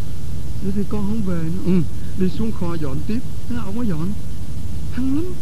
Thế 0.62 0.70
thì 0.74 0.82
con 0.88 1.02
không 1.02 1.22
về 1.22 1.42
nữa. 1.42 1.62
Ừ, 1.66 1.82
đi 2.18 2.30
xuống 2.38 2.52
kho 2.52 2.74
dọn 2.74 2.96
tiếp. 3.06 3.18
Thế 3.48 3.56
ông 3.56 3.78
có 3.78 3.82
dọn? 3.82 4.12
Hăng 4.92 5.16
lắm. 5.16 5.34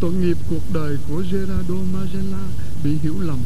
Tội 0.00 0.12
nghiệp 0.12 0.36
cuộc 0.50 0.72
đời 0.72 0.96
của 1.08 1.22
Gerardo 1.32 1.74
Magella 1.92 2.44
bị 2.84 2.98
hiểu 3.02 3.14
lầm. 3.20 3.38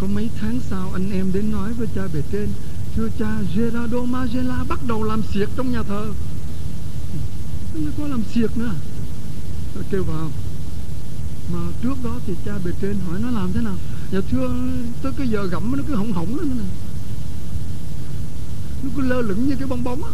Có 0.00 0.06
mấy 0.06 0.30
tháng 0.40 0.60
sau 0.70 0.90
anh 0.92 1.10
em 1.12 1.32
đến 1.32 1.52
nói 1.52 1.72
với 1.72 1.88
cha 1.94 2.02
bề 2.14 2.22
trên 2.32 2.48
thưa 2.96 3.08
cha 3.18 3.40
Gerardo 3.54 4.02
Magella 4.02 4.64
bắt 4.68 4.80
đầu 4.86 5.02
làm 5.02 5.22
xiệt 5.34 5.48
trong 5.56 5.72
nhà 5.72 5.82
thờ. 5.82 6.12
Nó 7.74 7.90
có 7.98 8.08
làm 8.08 8.22
xiệt 8.34 8.56
nữa. 8.56 8.74
Rồi 9.74 9.84
kêu 9.90 10.04
vào. 10.04 10.30
Mà 11.52 11.60
trước 11.82 11.94
đó 12.04 12.18
thì 12.26 12.34
cha 12.44 12.52
bề 12.64 12.70
trên 12.80 12.96
hỏi 13.06 13.20
nó 13.20 13.30
làm 13.30 13.52
thế 13.52 13.60
nào? 13.60 13.76
Dạ 14.12 14.20
thưa, 14.30 14.54
tới 15.02 15.12
cái 15.16 15.28
giờ 15.28 15.46
gặm 15.46 15.76
nó 15.76 15.82
cứ 15.88 15.94
hỏng 15.94 16.12
hỏng 16.12 16.38
lên 16.38 16.48
nè. 16.48 16.64
Nó 18.82 18.90
cứ 18.96 19.02
lơ 19.02 19.20
lửng 19.20 19.48
như 19.48 19.56
cái 19.56 19.68
bong 19.68 19.84
bóng 19.84 20.04
á. 20.04 20.10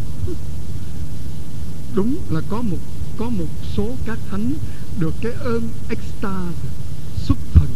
Đúng 1.95 2.17
là 2.29 2.41
có 2.49 2.61
một 2.61 2.77
có 3.17 3.29
một 3.29 3.47
số 3.75 3.89
các 4.05 4.17
thánh 4.29 4.53
được 4.99 5.13
cái 5.21 5.31
ơn 5.31 5.69
extase 5.89 6.69
xuất 7.17 7.37
thần. 7.53 7.67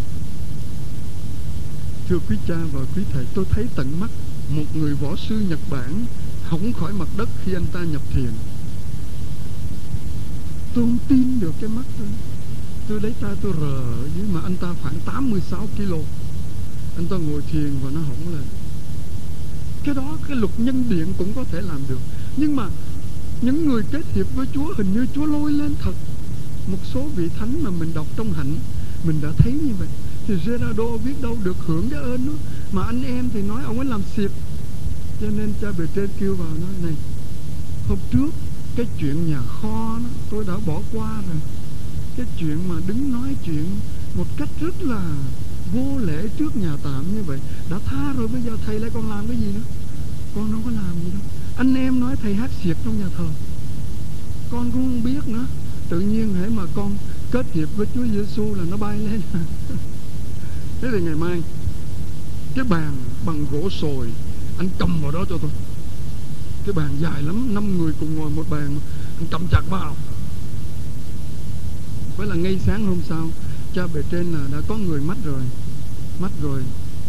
Thưa 2.10 2.19
quý 2.29 2.38
cha 2.47 2.55
và 2.73 2.82
quý 2.95 3.03
thầy, 3.13 3.25
tôi 3.34 3.45
thấy 3.49 3.67
tận 3.75 3.99
mắt 3.99 4.10
một 4.49 4.75
người 4.75 4.93
võ 4.93 5.15
sư 5.15 5.45
nhật 5.49 5.60
bản 5.69 6.05
hỏng 6.43 6.73
khỏi 6.73 6.93
mặt 6.93 7.08
đất 7.17 7.29
khi 7.45 7.53
anh 7.53 7.65
ta 7.73 7.79
nhập 7.79 8.01
thiền. 8.13 8.32
Tôi 10.73 10.86
không 10.86 10.97
tin 11.08 11.39
được 11.39 11.53
cái 11.62 11.69
mắt 11.69 11.86
tôi 11.97 12.08
tôi 12.89 12.99
lấy 13.02 13.13
ta 13.21 13.28
tôi 13.41 13.54
rờ 13.62 13.82
nhưng 14.17 14.34
mà 14.34 14.39
anh 14.43 14.56
ta 14.56 14.67
khoảng 14.82 14.99
86 15.06 15.67
kg 15.78 15.93
anh 16.95 17.06
ta 17.10 17.17
ngồi 17.17 17.41
thiền 17.52 17.71
và 17.84 17.89
nó 17.93 17.99
hỏng 17.99 18.34
lên. 18.34 18.43
Cái 19.84 19.95
đó 19.95 20.17
cái 20.28 20.38
luật 20.38 20.60
nhân 20.60 20.84
điện 20.89 21.13
cũng 21.17 21.34
có 21.36 21.43
thể 21.52 21.62
làm 21.62 21.82
được. 21.89 21.99
Nhưng 22.38 22.56
mà 22.56 22.67
những 23.41 23.67
người 23.67 23.84
kết 23.91 24.02
hiệp 24.13 24.25
với 24.36 24.47
Chúa 24.54 24.73
hình 24.78 24.93
như 24.93 25.06
Chúa 25.15 25.25
lôi 25.25 25.52
lên 25.52 25.75
thật. 25.82 25.93
Một 26.67 26.78
số 26.93 27.08
vị 27.15 27.30
thánh 27.39 27.63
mà 27.63 27.69
mình 27.69 27.93
đọc 27.93 28.08
trong 28.17 28.34
hạnh 28.34 28.56
mình 29.04 29.19
đã 29.21 29.30
thấy 29.38 29.54
như 29.54 29.73
vậy. 29.80 29.88
Thì 30.28 30.34
Gerardo 30.45 30.97
biết 31.06 31.21
đâu 31.21 31.38
được 31.43 31.58
hưởng 31.67 31.89
cái 31.89 31.99
ơn 31.99 32.28
đó. 32.28 32.34
Mà 32.71 32.84
anh 32.84 33.04
em 33.04 33.30
thì 33.34 33.41
nói 33.41 33.63
ông 33.63 33.80
ấy 33.80 33.86
làm 33.86 34.02
xịp 34.15 34.32
cho 35.21 35.28
nên 35.38 35.54
cha 35.62 35.67
bề 35.78 35.86
trên 35.95 36.10
kêu 36.19 36.36
vào 36.36 36.47
nói 36.47 36.73
này 36.84 36.93
hôm 37.89 37.97
trước 38.12 38.30
cái 38.75 38.86
chuyện 38.99 39.30
nhà 39.30 39.41
kho 39.41 39.99
đó, 40.04 40.10
tôi 40.30 40.43
đã 40.47 40.54
bỏ 40.65 40.82
qua 40.93 41.21
rồi 41.28 41.58
cái 42.19 42.27
chuyện 42.39 42.69
mà 42.69 42.75
đứng 42.88 43.12
nói 43.12 43.36
chuyện 43.45 43.65
một 44.15 44.25
cách 44.38 44.49
rất 44.62 44.82
là 44.82 45.01
vô 45.73 45.97
lễ 45.97 46.27
trước 46.38 46.55
nhà 46.55 46.71
tạm 46.84 47.15
như 47.15 47.23
vậy. 47.23 47.39
Đã 47.69 47.79
tha 47.86 48.13
rồi, 48.17 48.27
bây 48.27 48.41
giờ 48.41 48.51
thầy 48.65 48.79
lại 48.79 48.89
còn 48.93 49.10
làm 49.10 49.27
cái 49.27 49.38
gì 49.38 49.45
nữa? 49.45 49.62
Con 50.36 50.51
đâu 50.51 50.62
có 50.65 50.71
làm 50.71 50.95
gì 51.03 51.12
đâu. 51.12 51.21
Anh 51.58 51.75
em 51.75 51.99
nói 51.99 52.15
thầy 52.21 52.34
hát 52.34 52.49
xiệt 52.63 52.77
trong 52.86 52.99
nhà 52.99 53.05
thờ. 53.17 53.25
Con 54.51 54.71
cũng 54.71 54.84
không 54.86 55.03
biết 55.03 55.27
nữa. 55.27 55.45
Tự 55.89 55.99
nhiên 55.99 56.36
hãy 56.39 56.49
mà 56.49 56.63
con 56.75 56.97
kết 57.32 57.45
hiệp 57.53 57.69
với 57.75 57.88
Chúa 57.93 58.05
Giêsu 58.13 58.55
là 58.55 58.63
nó 58.71 58.77
bay 58.77 58.99
lên. 58.99 59.21
Thế 60.82 60.88
thì 60.91 61.01
ngày 61.01 61.15
mai, 61.15 61.41
cái 62.55 62.65
bàn 62.69 62.95
bằng 63.25 63.45
gỗ 63.51 63.69
sồi, 63.69 64.08
anh 64.58 64.69
cầm 64.79 65.01
vào 65.01 65.12
đó 65.12 65.25
cho 65.29 65.38
tôi. 65.41 65.51
Cái 66.65 66.73
bàn 66.73 66.89
dài 67.01 67.21
lắm, 67.21 67.55
năm 67.55 67.77
người 67.77 67.93
cùng 67.99 68.15
ngồi 68.15 68.29
một 68.29 68.43
bàn, 68.49 68.79
anh 69.19 69.27
cầm 69.32 69.47
chặt 69.51 69.62
vào 69.69 69.95
phải 72.19 72.27
là 72.27 72.36
ngay 72.36 72.60
sáng 72.65 72.86
hôm 72.86 72.97
sau, 73.10 73.27
cha 73.75 73.88
bề 73.93 74.01
trên 74.12 74.32
là 74.32 74.39
đã 74.51 74.58
có 74.67 74.77
người 74.77 75.01
mất 75.01 75.17
rồi. 75.25 75.41
Mất 76.19 76.29
rồi, 76.41 76.62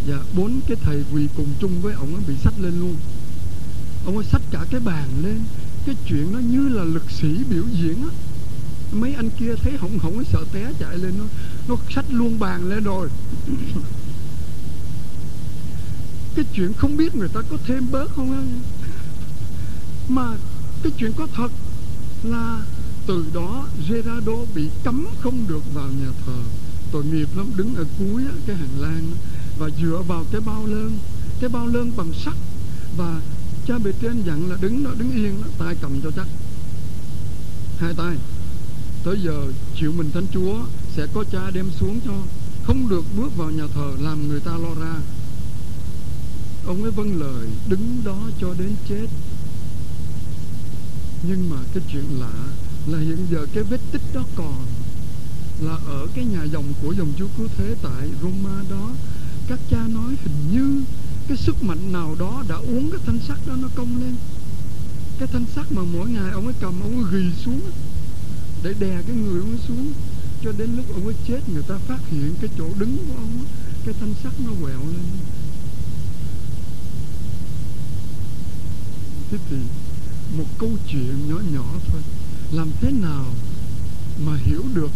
và 0.07 0.19
bốn 0.37 0.61
cái 0.69 0.77
thầy 0.85 1.05
quỳ 1.15 1.29
cùng 1.37 1.47
chung 1.61 1.81
với 1.83 1.95
ông 1.95 2.15
ấy 2.15 2.23
bị 2.29 2.35
sách 2.45 2.55
lên 2.61 2.81
luôn. 2.81 2.97
Ông 4.07 4.17
ấy 4.17 4.25
sách 4.25 4.43
cả 4.51 4.65
cái 4.71 4.81
bàn 4.81 5.09
lên, 5.23 5.41
cái 5.87 5.97
chuyện 6.07 6.33
nó 6.33 6.39
như 6.39 6.69
là 6.69 6.85
lực 6.85 7.11
sĩ 7.11 7.29
biểu 7.51 7.65
diễn 7.73 8.03
á. 8.03 8.09
Mấy 8.93 9.15
anh 9.15 9.31
kia 9.31 9.55
thấy 9.63 9.77
hỏng 9.77 9.99
hỏng 9.99 10.25
sợ 10.25 10.45
té 10.53 10.73
chạy 10.81 10.99
lên, 10.99 11.15
nó 11.19 11.25
nó 11.69 11.77
sách 11.95 12.05
luôn 12.11 12.39
bàn 12.39 12.69
lên 12.69 12.85
rồi. 12.85 13.09
Cái 16.35 16.45
chuyện 16.55 16.73
không 16.73 16.97
biết 16.97 17.15
người 17.15 17.29
ta 17.29 17.41
có 17.51 17.57
thêm 17.67 17.91
bớt 17.91 18.11
không 18.17 18.33
á. 18.33 18.43
Mà 20.09 20.37
cái 20.83 20.93
chuyện 20.99 21.13
có 21.13 21.27
thật 21.35 21.53
là 22.23 22.63
từ 23.11 23.25
đó, 23.35 23.67
Gerardo 23.89 24.33
bị 24.55 24.69
cấm 24.85 25.07
không 25.21 25.45
được 25.49 25.75
vào 25.75 25.89
nhà 25.89 26.11
thờ. 26.27 26.39
Tội 26.93 27.05
nghiệp 27.05 27.29
lắm, 27.37 27.47
đứng 27.57 27.75
ở 27.75 27.85
cuối 27.99 28.23
cái 28.47 28.57
hành 28.57 28.81
lang 28.81 29.11
và 29.59 29.69
dựa 29.83 30.03
vào 30.09 30.25
cái 30.33 30.41
bao 30.41 30.67
lơn, 30.67 30.99
cái 31.41 31.51
bao 31.51 31.67
lơn 31.67 31.97
bằng 31.97 32.13
sắt. 32.25 32.35
Và 32.97 33.21
cha 33.67 33.79
bề 33.79 33.93
trên 34.03 34.23
dặn 34.27 34.51
là 34.51 34.57
đứng 34.61 34.85
đó, 34.85 34.91
đứng 34.99 35.13
yên 35.13 35.43
đó, 35.43 35.49
tay 35.59 35.77
cầm 35.81 36.01
cho 36.03 36.11
chắc. 36.11 36.27
Hai 37.79 37.95
tay. 37.95 38.17
Tới 39.05 39.19
giờ 39.25 39.53
chịu 39.77 39.93
mình 39.93 40.11
thánh 40.15 40.27
chúa 40.33 40.59
sẽ 40.97 41.07
có 41.15 41.25
cha 41.33 41.51
đem 41.51 41.71
xuống 41.81 42.01
cho. 42.05 42.15
Không 42.65 42.89
được 42.89 43.05
bước 43.17 43.37
vào 43.37 43.51
nhà 43.51 43.65
thờ, 43.75 43.93
làm 44.01 44.29
người 44.29 44.41
ta 44.41 44.53
lo 44.53 44.75
ra. 44.81 44.95
Ông 46.67 46.83
ấy 46.83 46.91
vâng 46.91 47.21
lời, 47.21 47.47
đứng 47.69 48.03
đó 48.05 48.19
cho 48.41 48.55
đến 48.59 48.75
chết. 48.89 49.07
Nhưng 51.23 51.51
mà 51.51 51.57
cái 51.75 51.83
chuyện 51.93 52.21
lạ 52.21 52.33
là 52.91 52.99
hiện 52.99 53.27
giờ 53.31 53.47
cái 53.53 53.63
vết 53.63 53.81
tích 53.93 54.03
đó 54.15 54.23
còn 54.37 54.67
là 55.61 55.77
ở 55.87 56.07
cái 56.15 56.25
nhà 56.25 56.45
dòng 56.45 56.73
của 56.83 56.93
dòng 56.93 57.13
chúa 57.19 57.27
cứu 57.37 57.49
thế 57.57 57.75
tại 57.83 58.09
Roma 58.23 58.63
đó. 58.71 58.91
Các 59.49 59.59
cha 59.71 59.87
nói 59.89 60.17
hình 60.25 60.53
như 60.53 60.83
cái 61.29 61.37
sức 61.37 61.65
mạnh 61.65 61.93
nào 61.93 62.17
đó 62.19 62.45
đã 62.49 62.57
uống 62.57 62.91
cái 62.91 63.01
thanh 63.07 63.19
sắt 63.29 63.39
đó 63.47 63.55
nó 63.63 63.69
cong 63.75 64.01
lên. 64.01 64.15
Cái 65.19 65.29
thanh 65.33 65.45
sắt 65.55 65.73
mà 65.73 65.83
mỗi 65.93 66.11
ngày 66.11 66.31
ông 66.31 66.45
ấy 66.45 66.55
cầm 66.61 66.81
ông 66.81 67.05
ấy 67.05 67.13
ghi 67.13 67.31
xuống 67.45 67.61
để 68.63 68.75
đè 68.81 69.03
cái 69.07 69.17
người 69.17 69.41
ông 69.41 69.51
ấy 69.51 69.61
xuống. 69.69 69.93
Cho 70.45 70.53
đến 70.59 70.77
lúc 70.77 70.85
ông 70.95 71.05
ấy 71.05 71.15
chết 71.29 71.49
người 71.49 71.63
ta 71.63 71.75
phát 71.89 72.01
hiện 72.11 72.35
cái 72.41 72.51
chỗ 72.59 72.69
đứng 72.79 72.97
của 72.97 73.15
ông 73.15 73.39
ấy, 73.39 73.47
cái 73.85 73.95
thanh 74.01 74.15
sắt 74.23 74.33
nó 74.47 74.53
quẹo 74.63 74.79
lên. 74.79 75.05
Thế 79.31 79.39
thì 79.51 79.57
một 80.37 80.47
câu 80.59 80.71
chuyện 80.89 81.29
nhỏ 81.29 81.41
nhỏ 81.53 81.75
thôi 81.93 82.03
làm 82.53 82.71
thế 82.81 82.91
nào 82.91 83.25
mà 84.27 84.37
hiểu 84.37 84.63
được 84.75 84.91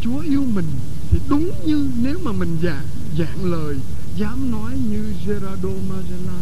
Chúa 0.00 0.18
yêu 0.18 0.44
mình 0.54 0.66
thì 1.10 1.18
đúng 1.28 1.50
như 1.66 1.88
nếu 2.02 2.18
mà 2.22 2.32
mình 2.32 2.58
dạng 2.62 2.86
dạng 3.18 3.44
lời, 3.44 3.76
dám 4.16 4.50
nói 4.50 4.72
như 4.90 5.14
Gerardo 5.26 5.68
Magella 5.88 6.40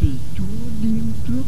thì 0.00 0.08
Chúa 0.36 0.44
điên 0.82 1.02
trước 1.28 1.42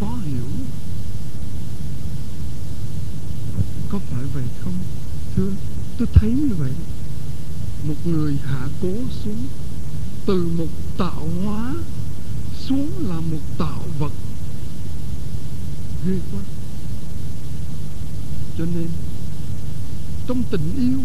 khó 0.00 0.18
hiểu. 0.24 0.48
Có 3.88 3.98
phải 3.98 4.24
vậy 4.34 4.44
không? 4.60 4.78
Thưa, 5.36 5.50
tôi 5.98 6.08
thấy 6.14 6.30
như 6.30 6.54
vậy. 6.58 6.72
Một 7.88 8.06
người 8.06 8.36
hạ 8.44 8.68
cố 8.82 8.94
xuống 9.24 9.46
từ 10.26 10.48
một 10.58 10.68
tạo 10.98 11.28
hóa 11.44 11.74
xuống 12.58 12.90
là 13.08 13.20
một 13.20 13.58
tạo 13.58 13.84
vật 13.98 14.12
ghê 16.06 16.18
quá 16.32 16.40
cho 18.58 18.64
nên 18.64 18.88
trong 20.26 20.42
tình 20.50 20.74
yêu 20.76 20.98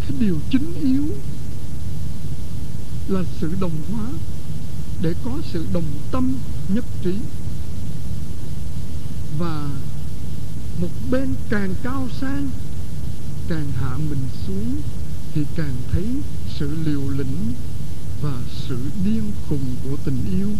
cái 0.00 0.10
điều 0.20 0.38
chính 0.50 0.74
yếu 0.82 1.04
là 3.08 3.22
sự 3.40 3.52
đồng 3.60 3.82
hóa 3.92 4.06
để 5.02 5.14
có 5.24 5.32
sự 5.58 5.66
đồng 5.72 5.84
tâm, 6.10 6.34
nhất 6.68 6.84
trí. 7.02 7.14
Và 9.38 9.68
một 10.80 10.88
bên 11.10 11.34
càng 11.48 11.74
cao 11.82 12.08
sang, 12.20 12.50
càng 13.48 13.72
hạ 13.80 13.96
mình 14.10 14.28
xuống, 14.46 14.76
thì 15.34 15.44
càng 15.56 15.74
thấy 15.92 16.04
sự 16.58 16.76
liều 16.84 17.00
lĩnh 17.08 17.52
và 18.22 18.42
sự 18.68 18.78
điên 19.04 19.32
khùng 19.48 19.74
của 19.84 19.96
tình 20.04 20.18
yêu. 20.38 20.50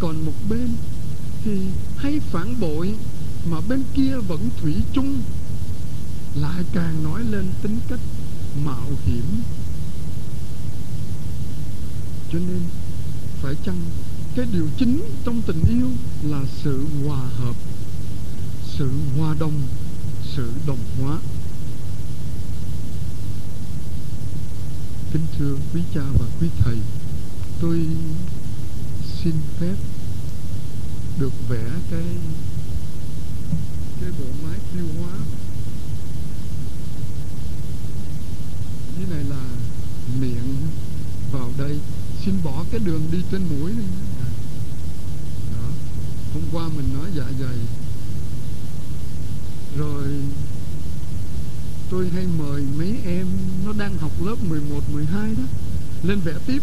Còn 0.00 0.24
một 0.24 0.34
bên 0.50 0.68
thì 1.44 1.60
hay 1.96 2.20
phản 2.20 2.60
bội, 2.60 2.94
mà 3.50 3.60
bên 3.68 3.82
kia 3.94 4.16
vẫn 4.28 4.48
thủy 4.60 4.74
chung. 4.92 5.22
Lại 6.34 6.64
càng 6.72 7.04
nói 7.04 7.22
lên 7.30 7.46
tính 7.62 7.78
cách 7.88 8.00
mạo 8.64 8.86
hiểm. 9.06 9.42
Cho 12.32 12.38
nên 12.38 12.60
phải 13.42 13.54
chăng 13.64 13.80
cái 14.38 14.46
điều 14.52 14.66
chính 14.78 15.02
trong 15.24 15.42
tình 15.42 15.64
yêu 15.68 15.88
là 16.22 16.42
sự 16.62 16.86
hòa 17.06 17.18
hợp, 17.18 17.56
sự 18.66 18.90
hòa 19.18 19.34
đồng, 19.40 19.62
sự 20.36 20.52
đồng 20.66 20.78
hóa. 21.00 21.18
Kính 25.12 25.22
thưa 25.38 25.56
quý 25.74 25.80
cha 25.94 26.00
và 26.18 26.26
quý 26.40 26.48
thầy, 26.58 26.76
tôi 27.60 27.86
xin 29.22 29.34
phép 29.58 29.74
được 31.18 31.32
vẽ 31.48 31.64
cái 31.90 32.06
cái 34.00 34.10
bộ 34.18 34.26
máy 34.44 34.58
tiêu 34.74 34.86
hóa. 35.00 35.12
Như 38.98 39.06
này 39.10 39.24
là 39.24 39.44
miệng 40.20 40.56
vào 41.32 41.50
đây. 41.58 41.78
Xin 42.24 42.34
bỏ 42.44 42.64
cái 42.70 42.80
đường 42.84 43.02
đi 43.12 43.18
trên 43.30 43.42
mũi 43.50 43.72
này 43.72 43.86
hôm 46.34 46.42
qua 46.52 46.68
mình 46.76 46.94
nói 46.94 47.10
dạ 47.16 47.24
dày. 47.40 47.56
Rồi 49.78 50.04
tôi 51.90 52.08
hay 52.08 52.26
mời 52.38 52.62
mấy 52.78 52.96
em 53.04 53.26
nó 53.66 53.72
đang 53.72 53.98
học 53.98 54.12
lớp 54.24 54.36
11, 54.48 54.80
12 54.92 55.34
đó 55.34 55.42
lên 56.02 56.20
vẽ 56.20 56.32
tiếp. 56.46 56.62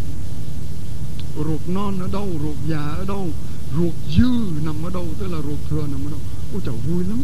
Ruột 1.35 1.61
non 1.67 1.99
ở 1.99 2.07
đâu 2.13 2.29
ruột 2.43 2.55
già 2.69 2.81
ở 2.81 3.05
đâu 3.07 3.29
ruột 3.77 3.93
dư 4.17 4.29
nằm 4.65 4.83
ở 4.83 4.89
đâu 4.89 5.07
tức 5.19 5.27
là 5.27 5.41
ruột 5.41 5.59
thừa 5.69 5.87
nằm 5.91 6.05
ở 6.05 6.09
đâu. 6.09 6.19
Ôi 6.53 6.61
trời 6.65 6.75
vui 6.87 7.03
lắm. 7.03 7.23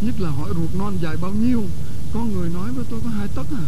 Nhất 0.00 0.20
là 0.20 0.30
hỏi 0.30 0.50
ruột 0.56 0.74
non 0.74 0.98
dài 1.02 1.16
bao 1.16 1.30
nhiêu. 1.30 1.64
Có 2.12 2.24
người 2.24 2.48
nói 2.48 2.72
với 2.72 2.84
tôi 2.90 3.00
có 3.04 3.10
hai 3.10 3.28
tấc 3.28 3.46
à. 3.50 3.64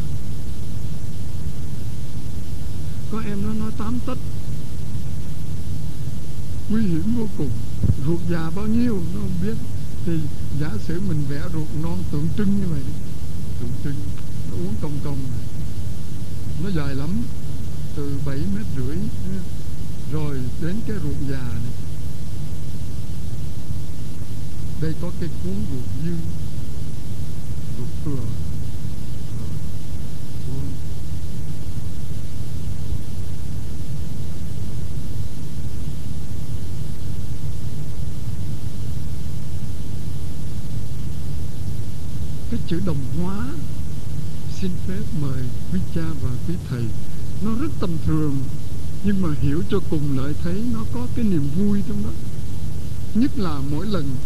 Có 3.12 3.22
em 3.27 3.42
nó 3.42 3.55
nói 3.64 3.70
tám 3.79 3.99
tấc 4.07 4.18
nguy 6.68 6.83
hiểm 6.83 7.14
vô 7.16 7.26
cùng. 7.38 7.50
Ruột 8.07 8.20
già 8.31 8.50
bao 8.50 8.66
nhiêu 8.66 9.02
nó 9.14 9.20
không 9.20 9.38
biết. 9.42 9.57
Thì 10.07 10.12
giả 10.61 10.70
sử 10.87 11.00
mình 11.09 11.24
vẽ 11.29 11.40
ruột 11.52 11.68
non 11.83 12.02
tượng 12.12 12.29
trưng 12.37 12.61
như 12.61 12.66
vậy, 12.66 12.83
tượng 13.61 13.70
trưng, 13.85 13.94
nó 14.50 14.57
uống 14.57 14.74
công 14.83 14.98
công 15.05 15.18
nó 16.64 16.70
dài 16.70 16.94
lắm, 16.94 17.22
từ 17.96 18.18
7 18.26 18.37
mét 18.37 18.66
rưỡi, 18.76 18.96
rồi 20.12 20.40
đến 20.62 20.76
cái 20.87 20.96
ruột 21.02 21.31
già 21.31 21.42
này. 21.42 21.72
Đây 24.81 24.94
có 25.02 25.11
cái 25.20 25.29
cuốn 25.44 25.55
ruột 25.72 25.85
dư, 26.05 26.12
ruột 27.79 27.88
thừa 28.05 28.26
cái 42.50 42.56
chữ 42.68 42.81
đồng 42.87 43.05
hóa. 43.22 43.48
Xin 44.61 44.70
phép 44.87 45.02
mời 45.22 45.42
quý 45.72 45.81
cha 45.94 46.05
và 46.22 46.31
quý 46.48 46.55
thầy. 46.68 46.83
Nó 47.42 47.55
rất 47.61 47.68
tầm 47.81 47.90
thường, 48.07 48.37
nhưng 49.05 49.22
mà 49.22 49.29
hiểu 49.40 49.62
cho 49.70 49.81
cùng 49.90 50.18
lại 50.18 50.33
thấy 50.42 50.64
nó 50.72 50.85
có 50.92 51.07
cái 51.16 51.24
niềm 51.24 51.48
vui 51.57 51.83
trong 51.88 52.02
đó. 52.02 52.11
Nhất 53.14 53.38
là 53.38 53.61
mỗi 53.70 53.87
lần 53.87 54.16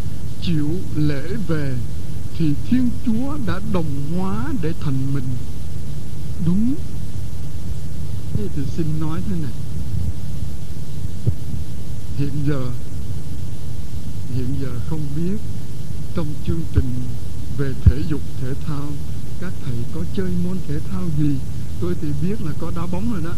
chịu 0.41 0.69
lễ 0.95 1.21
về, 1.47 1.77
thì 2.37 2.53
thiên 2.69 2.89
chúa 3.05 3.37
đã 3.47 3.59
đồng 3.73 4.11
hóa 4.17 4.53
để 4.61 4.73
thành 4.79 5.13
mình. 5.13 5.27
Đúng. 6.45 6.73
Thế 8.33 8.47
thì 8.55 8.61
xin 8.77 8.85
nói 8.99 9.21
thế 9.29 9.35
này. 9.41 9.53
Hiện 12.17 12.33
giờ 12.47 12.71
hiện 14.35 14.55
giờ 14.61 14.79
không 14.89 15.01
biết 15.15 15.37
trong 16.15 16.27
chương 16.47 16.61
trình 16.73 16.93
về 17.57 17.73
thể 17.83 18.03
dục 18.09 18.21
thể 18.41 18.53
thao. 18.65 18.87
Các 19.41 19.53
thầy 19.65 19.75
có 19.93 20.01
chơi 20.15 20.31
môn 20.43 20.57
thể 20.67 20.79
thao 20.91 21.03
gì? 21.19 21.35
Tôi 21.81 21.95
thì 22.01 22.07
biết 22.21 22.41
là 22.45 22.51
có 22.59 22.71
đá 22.75 22.85
bóng 22.85 23.13
rồi 23.13 23.21
đó. 23.23 23.33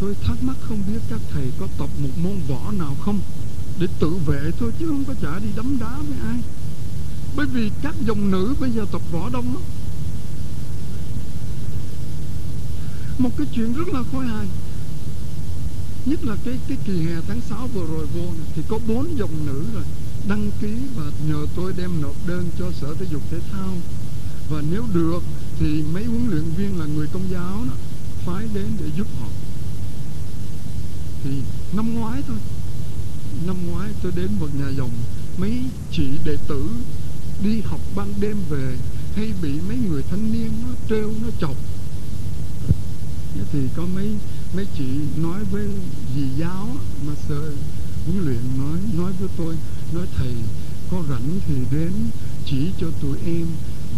Tôi 0.00 0.14
thắc 0.22 0.42
mắc 0.42 0.56
không 0.60 0.82
biết 0.88 1.00
các 1.10 1.20
thầy 1.32 1.46
có 1.60 1.66
tập 1.78 1.88
một 2.02 2.18
môn 2.22 2.40
võ 2.48 2.72
nào 2.72 2.96
không? 3.00 3.20
Để 3.80 3.86
tự 4.00 4.10
vệ 4.26 4.50
thôi 4.58 4.72
chứ 4.78 4.88
không 4.88 5.04
có 5.04 5.14
chả 5.22 5.38
đi 5.38 5.48
đấm 5.56 5.78
đá 5.80 5.96
với 5.96 6.18
ai. 6.28 6.40
Bởi 7.36 7.46
vì 7.46 7.70
các 7.82 7.94
dòng 8.06 8.30
nữ 8.30 8.54
bây 8.60 8.70
giờ 8.70 8.86
tập 8.92 9.02
võ 9.12 9.28
đông 9.28 9.54
lắm. 9.54 9.62
Một 13.18 13.30
cái 13.38 13.46
chuyện 13.54 13.72
rất 13.72 13.88
là 13.88 14.02
khôi 14.12 14.26
hài. 14.26 14.46
Nhất 16.06 16.24
là 16.24 16.36
cái 16.44 16.54
cái 16.68 16.78
kỳ 16.84 16.92
hè 16.92 17.14
tháng 17.28 17.40
6 17.48 17.68
vừa 17.74 17.86
rồi 17.86 18.06
vô 18.06 18.22
này, 18.22 18.46
thì 18.54 18.62
có 18.68 18.78
bốn 18.88 19.18
dòng 19.18 19.46
nữ 19.46 19.64
rồi 19.74 19.84
đăng 20.28 20.50
ký 20.60 20.74
và 20.96 21.04
nhờ 21.28 21.46
tôi 21.56 21.72
đem 21.76 22.02
nộp 22.02 22.26
đơn 22.26 22.50
cho 22.58 22.72
sở 22.80 22.94
thể 22.94 23.06
dục 23.10 23.22
thể 23.30 23.38
thao. 23.52 23.76
Và 24.50 24.62
nếu 24.70 24.86
được, 24.94 25.22
thì 25.58 25.82
mấy 25.94 26.04
huấn 26.04 26.30
luyện 26.30 26.44
viên 26.56 26.78
là 26.78 26.86
người 26.86 27.06
công 27.12 27.30
giáo 27.30 27.64
đó, 27.68 27.74
phái 28.24 28.48
đến 28.54 28.66
để 28.80 28.86
giúp 28.96 29.06
họ. 29.20 29.28
Thì 31.24 31.30
năm 31.72 31.94
ngoái 31.94 32.22
thôi. 32.28 32.36
Năm 33.46 33.56
ngoái 33.66 33.90
tôi 34.02 34.12
đến 34.16 34.28
một 34.40 34.48
nhà 34.60 34.68
dòng 34.68 34.90
mấy 35.38 35.62
chị 35.92 36.08
đệ 36.24 36.36
tử 36.48 36.70
đi 37.44 37.60
học 37.60 37.80
ban 37.96 38.14
đêm 38.20 38.36
về, 38.50 38.76
hay 39.14 39.32
bị 39.42 39.52
mấy 39.68 39.76
người 39.76 40.02
thanh 40.10 40.32
niên 40.32 40.50
nó 40.62 40.74
trêu, 40.88 41.12
nó 41.22 41.28
chọc. 41.40 41.56
Thì 43.52 43.58
có 43.76 43.82
mấy 43.94 44.16
mấy 44.56 44.66
chị 44.78 44.84
nói 45.16 45.44
với 45.44 45.66
dì 46.16 46.22
giáo 46.38 46.68
mà 47.06 47.12
sợ 47.28 47.52
huấn 48.06 48.24
luyện 48.24 48.40
nói 48.58 48.78
nói 48.98 49.12
với 49.20 49.28
tôi 49.36 49.56
nói, 49.94 50.06
thầy, 50.16 50.34
có 50.90 51.02
rảnh 51.10 51.40
thì 51.46 51.54
đến 51.70 51.92
chỉ 52.46 52.70
cho 52.80 52.86
tụi 53.02 53.18
em 53.26 53.46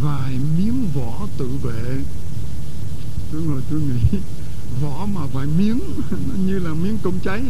vài 0.02 0.38
miếng 0.58 0.88
vỏ 0.94 1.26
tự 1.38 1.48
vệ. 1.62 2.04
Tôi 3.32 3.42
ngồi 3.42 3.62
tôi 3.70 3.80
nghĩ, 3.80 4.18
vỏ 4.82 5.06
mà 5.14 5.26
vài 5.32 5.46
miếng, 5.58 5.80
nó 6.10 6.34
như 6.46 6.58
là 6.58 6.74
miếng 6.74 6.98
công 7.02 7.18
cháy 7.24 7.42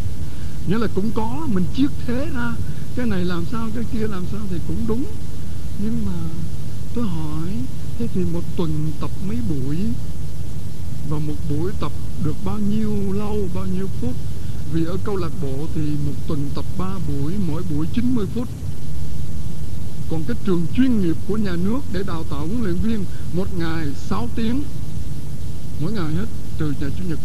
nghĩa 0.68 0.78
là 0.78 0.86
cũng 0.94 1.10
có, 1.14 1.46
mình 1.52 1.64
chiết 1.76 1.90
thế 2.06 2.28
ra. 2.34 2.52
Cái 2.96 3.06
này 3.06 3.24
làm 3.24 3.44
sao, 3.52 3.68
cái 3.74 3.84
kia 3.92 4.06
làm 4.06 4.24
sao 4.32 4.40
thì 4.50 4.56
cũng 4.68 4.84
đúng. 4.88 5.04
Nhưng 5.78 6.06
mà 6.06 6.12
tôi 6.94 7.04
hỏi, 7.04 7.48
thế 7.98 8.08
thì 8.14 8.24
một 8.32 8.42
tuần 8.56 8.92
tập 9.00 9.10
mấy 9.28 9.36
buổi? 9.48 9.76
Và 11.10 11.18
một 11.18 11.34
buổi 11.50 11.72
tập 11.80 11.92
được 12.24 12.36
bao 12.44 12.58
nhiêu 12.58 13.12
lâu, 13.12 13.48
bao 13.54 13.66
nhiêu 13.66 13.88
phút? 14.00 14.14
Vì 14.74 14.84
ở 14.84 14.96
câu 15.04 15.16
lạc 15.16 15.30
bộ 15.42 15.66
thì 15.74 15.80
một 16.06 16.12
tuần 16.28 16.50
tập 16.54 16.64
3 16.78 16.86
buổi, 17.08 17.32
mỗi 17.46 17.62
buổi 17.70 17.86
90 17.94 18.26
phút. 18.34 18.48
Còn 20.10 20.24
cái 20.28 20.36
trường 20.44 20.66
chuyên 20.76 21.00
nghiệp 21.00 21.16
của 21.28 21.36
nhà 21.36 21.56
nước 21.64 21.80
để 21.92 22.02
đào 22.06 22.24
tạo 22.30 22.46
huấn 22.46 22.62
luyện 22.62 22.76
viên, 22.76 23.04
một 23.32 23.58
ngày 23.58 23.86
6 24.08 24.28
tiếng. 24.36 24.62
Mỗi 25.80 25.92
ngày 25.92 26.14
hết 26.14 26.26
trừ 26.58 26.72
ngày 26.80 26.90
chủ 26.98 27.04
nhật 27.08 27.18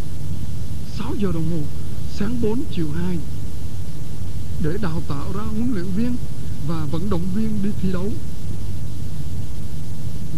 6 0.98 1.14
giờ 1.18 1.32
đồng 1.34 1.50
hồ, 1.50 1.58
sáng 2.14 2.40
4 2.42 2.62
chiều 2.74 2.86
2 2.92 3.18
để 4.62 4.76
đào 4.82 5.02
tạo 5.08 5.32
ra 5.34 5.42
huấn 5.42 5.72
luyện 5.74 5.86
viên 5.96 6.16
và 6.68 6.84
vận 6.90 7.10
động 7.10 7.26
viên 7.34 7.62
đi 7.62 7.70
thi 7.82 7.92
đấu. 7.92 8.12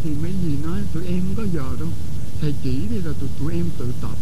Thì 0.05 0.11
mấy 0.23 0.33
gì 0.45 0.57
nói, 0.65 0.81
tụi 0.95 1.07
em 1.07 1.21
không 1.21 1.35
có 1.37 1.43
giờ 1.55 1.77
đâu. 1.81 1.89
Thầy 2.41 2.55
chỉ 2.63 2.81
đi 2.91 2.97
là 2.97 3.13
tụi 3.21 3.29
tụi 3.41 3.53
em 3.53 3.67
tự 3.79 3.93
tập 4.03 4.17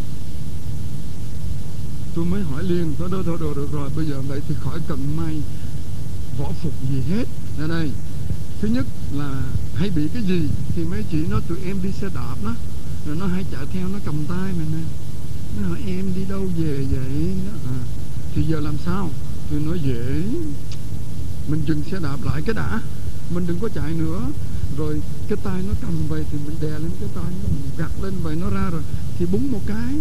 tôi 2.14 2.24
mới 2.24 2.42
hỏi 2.42 2.64
liền 2.64 2.94
thôi 2.98 3.08
đâu 3.12 3.22
thôi 3.26 3.36
được, 3.40 3.56
được 3.56 3.72
rồi 3.72 3.90
bây 3.96 4.06
giờ 4.06 4.20
vậy 4.28 4.40
thì 4.48 4.54
khỏi 4.60 4.78
cần 4.88 5.16
may 5.16 5.42
võ 6.38 6.52
phục 6.62 6.72
gì 6.90 7.00
hết. 7.10 7.24
Đây 7.58 7.68
đây. 7.68 7.90
Thứ 8.60 8.68
nhất 8.68 8.86
là 9.12 9.42
hay 9.74 9.90
bị 9.90 10.08
cái 10.14 10.22
gì 10.22 10.40
thì 10.68 10.84
mấy 10.84 11.04
chị 11.10 11.18
nói 11.30 11.40
tụi 11.48 11.58
em 11.64 11.82
đi 11.82 11.92
xe 11.92 12.08
đạp 12.14 12.36
đó. 12.44 12.54
Rồi 13.06 13.16
nó 13.16 13.26
hay 13.26 13.44
chạy 13.52 13.66
theo 13.72 13.88
nó 13.88 13.98
cầm 14.04 14.14
tay 14.28 14.52
mình 14.52 14.66
nè. 14.72 14.84
Nó 15.60 15.68
hỏi 15.68 15.78
em 15.86 16.04
đi 16.16 16.24
đâu 16.28 16.46
về 16.58 16.84
vậy. 16.90 17.34
À, 17.66 17.78
thì 18.34 18.42
giờ 18.42 18.60
làm 18.60 18.74
sao? 18.84 19.10
Tôi 19.50 19.60
nói 19.60 19.80
dễ. 19.84 20.22
Mình 21.48 21.62
dừng 21.66 21.82
xe 21.90 21.98
đạp 22.02 22.18
lại 22.24 22.42
cái 22.42 22.54
đã. 22.54 22.80
Mình 23.34 23.46
đừng 23.46 23.58
có 23.60 23.68
chạy 23.74 23.92
nữa. 23.92 24.20
Rồi 24.78 25.00
cái 25.28 25.38
tay 25.44 25.62
nó 25.68 25.74
cầm 25.80 25.92
vậy 26.08 26.24
thì 26.32 26.38
mình 26.46 26.56
đè 26.60 26.70
lên 26.70 26.90
cái 27.00 27.08
tay 27.14 27.32
nó 27.42 27.48
gặt 27.78 27.90
lên 28.02 28.14
vậy 28.22 28.36
nó 28.36 28.50
ra 28.50 28.70
rồi. 28.70 28.82
Thì 29.18 29.26
búng 29.26 29.52
một 29.52 29.60
cái 29.66 29.94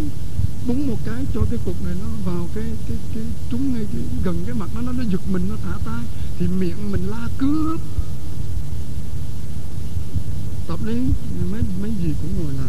búng 0.68 0.88
một 0.88 0.98
cái 1.06 1.26
cho 1.34 1.42
cái 1.50 1.60
cục 1.66 1.86
này 1.86 1.94
nó 2.02 2.32
vào 2.32 2.48
cái 2.56 2.64
cái 2.88 2.98
cái 3.14 3.24
trúng 3.50 3.74
ngay 3.74 3.86
cái, 3.94 4.02
gần 4.24 4.44
cái 4.46 4.56
mặt 4.56 4.70
nó 4.76 4.82
nó 4.82 4.92
nó 4.92 5.04
giật 5.12 5.22
mình 5.32 5.50
nó 5.50 5.56
thả 5.64 5.78
tay. 5.86 6.04
Thì 6.40 6.48
miệng 6.48 6.92
mình 6.92 7.08
la 7.08 7.28
cướp 7.38 7.80
tập 10.68 10.80
đi 10.86 10.96
mấy 11.52 11.62
mấy 11.82 11.92
gì 12.04 12.14
cũng 12.22 12.44
ngồi 12.44 12.54
làm. 12.54 12.66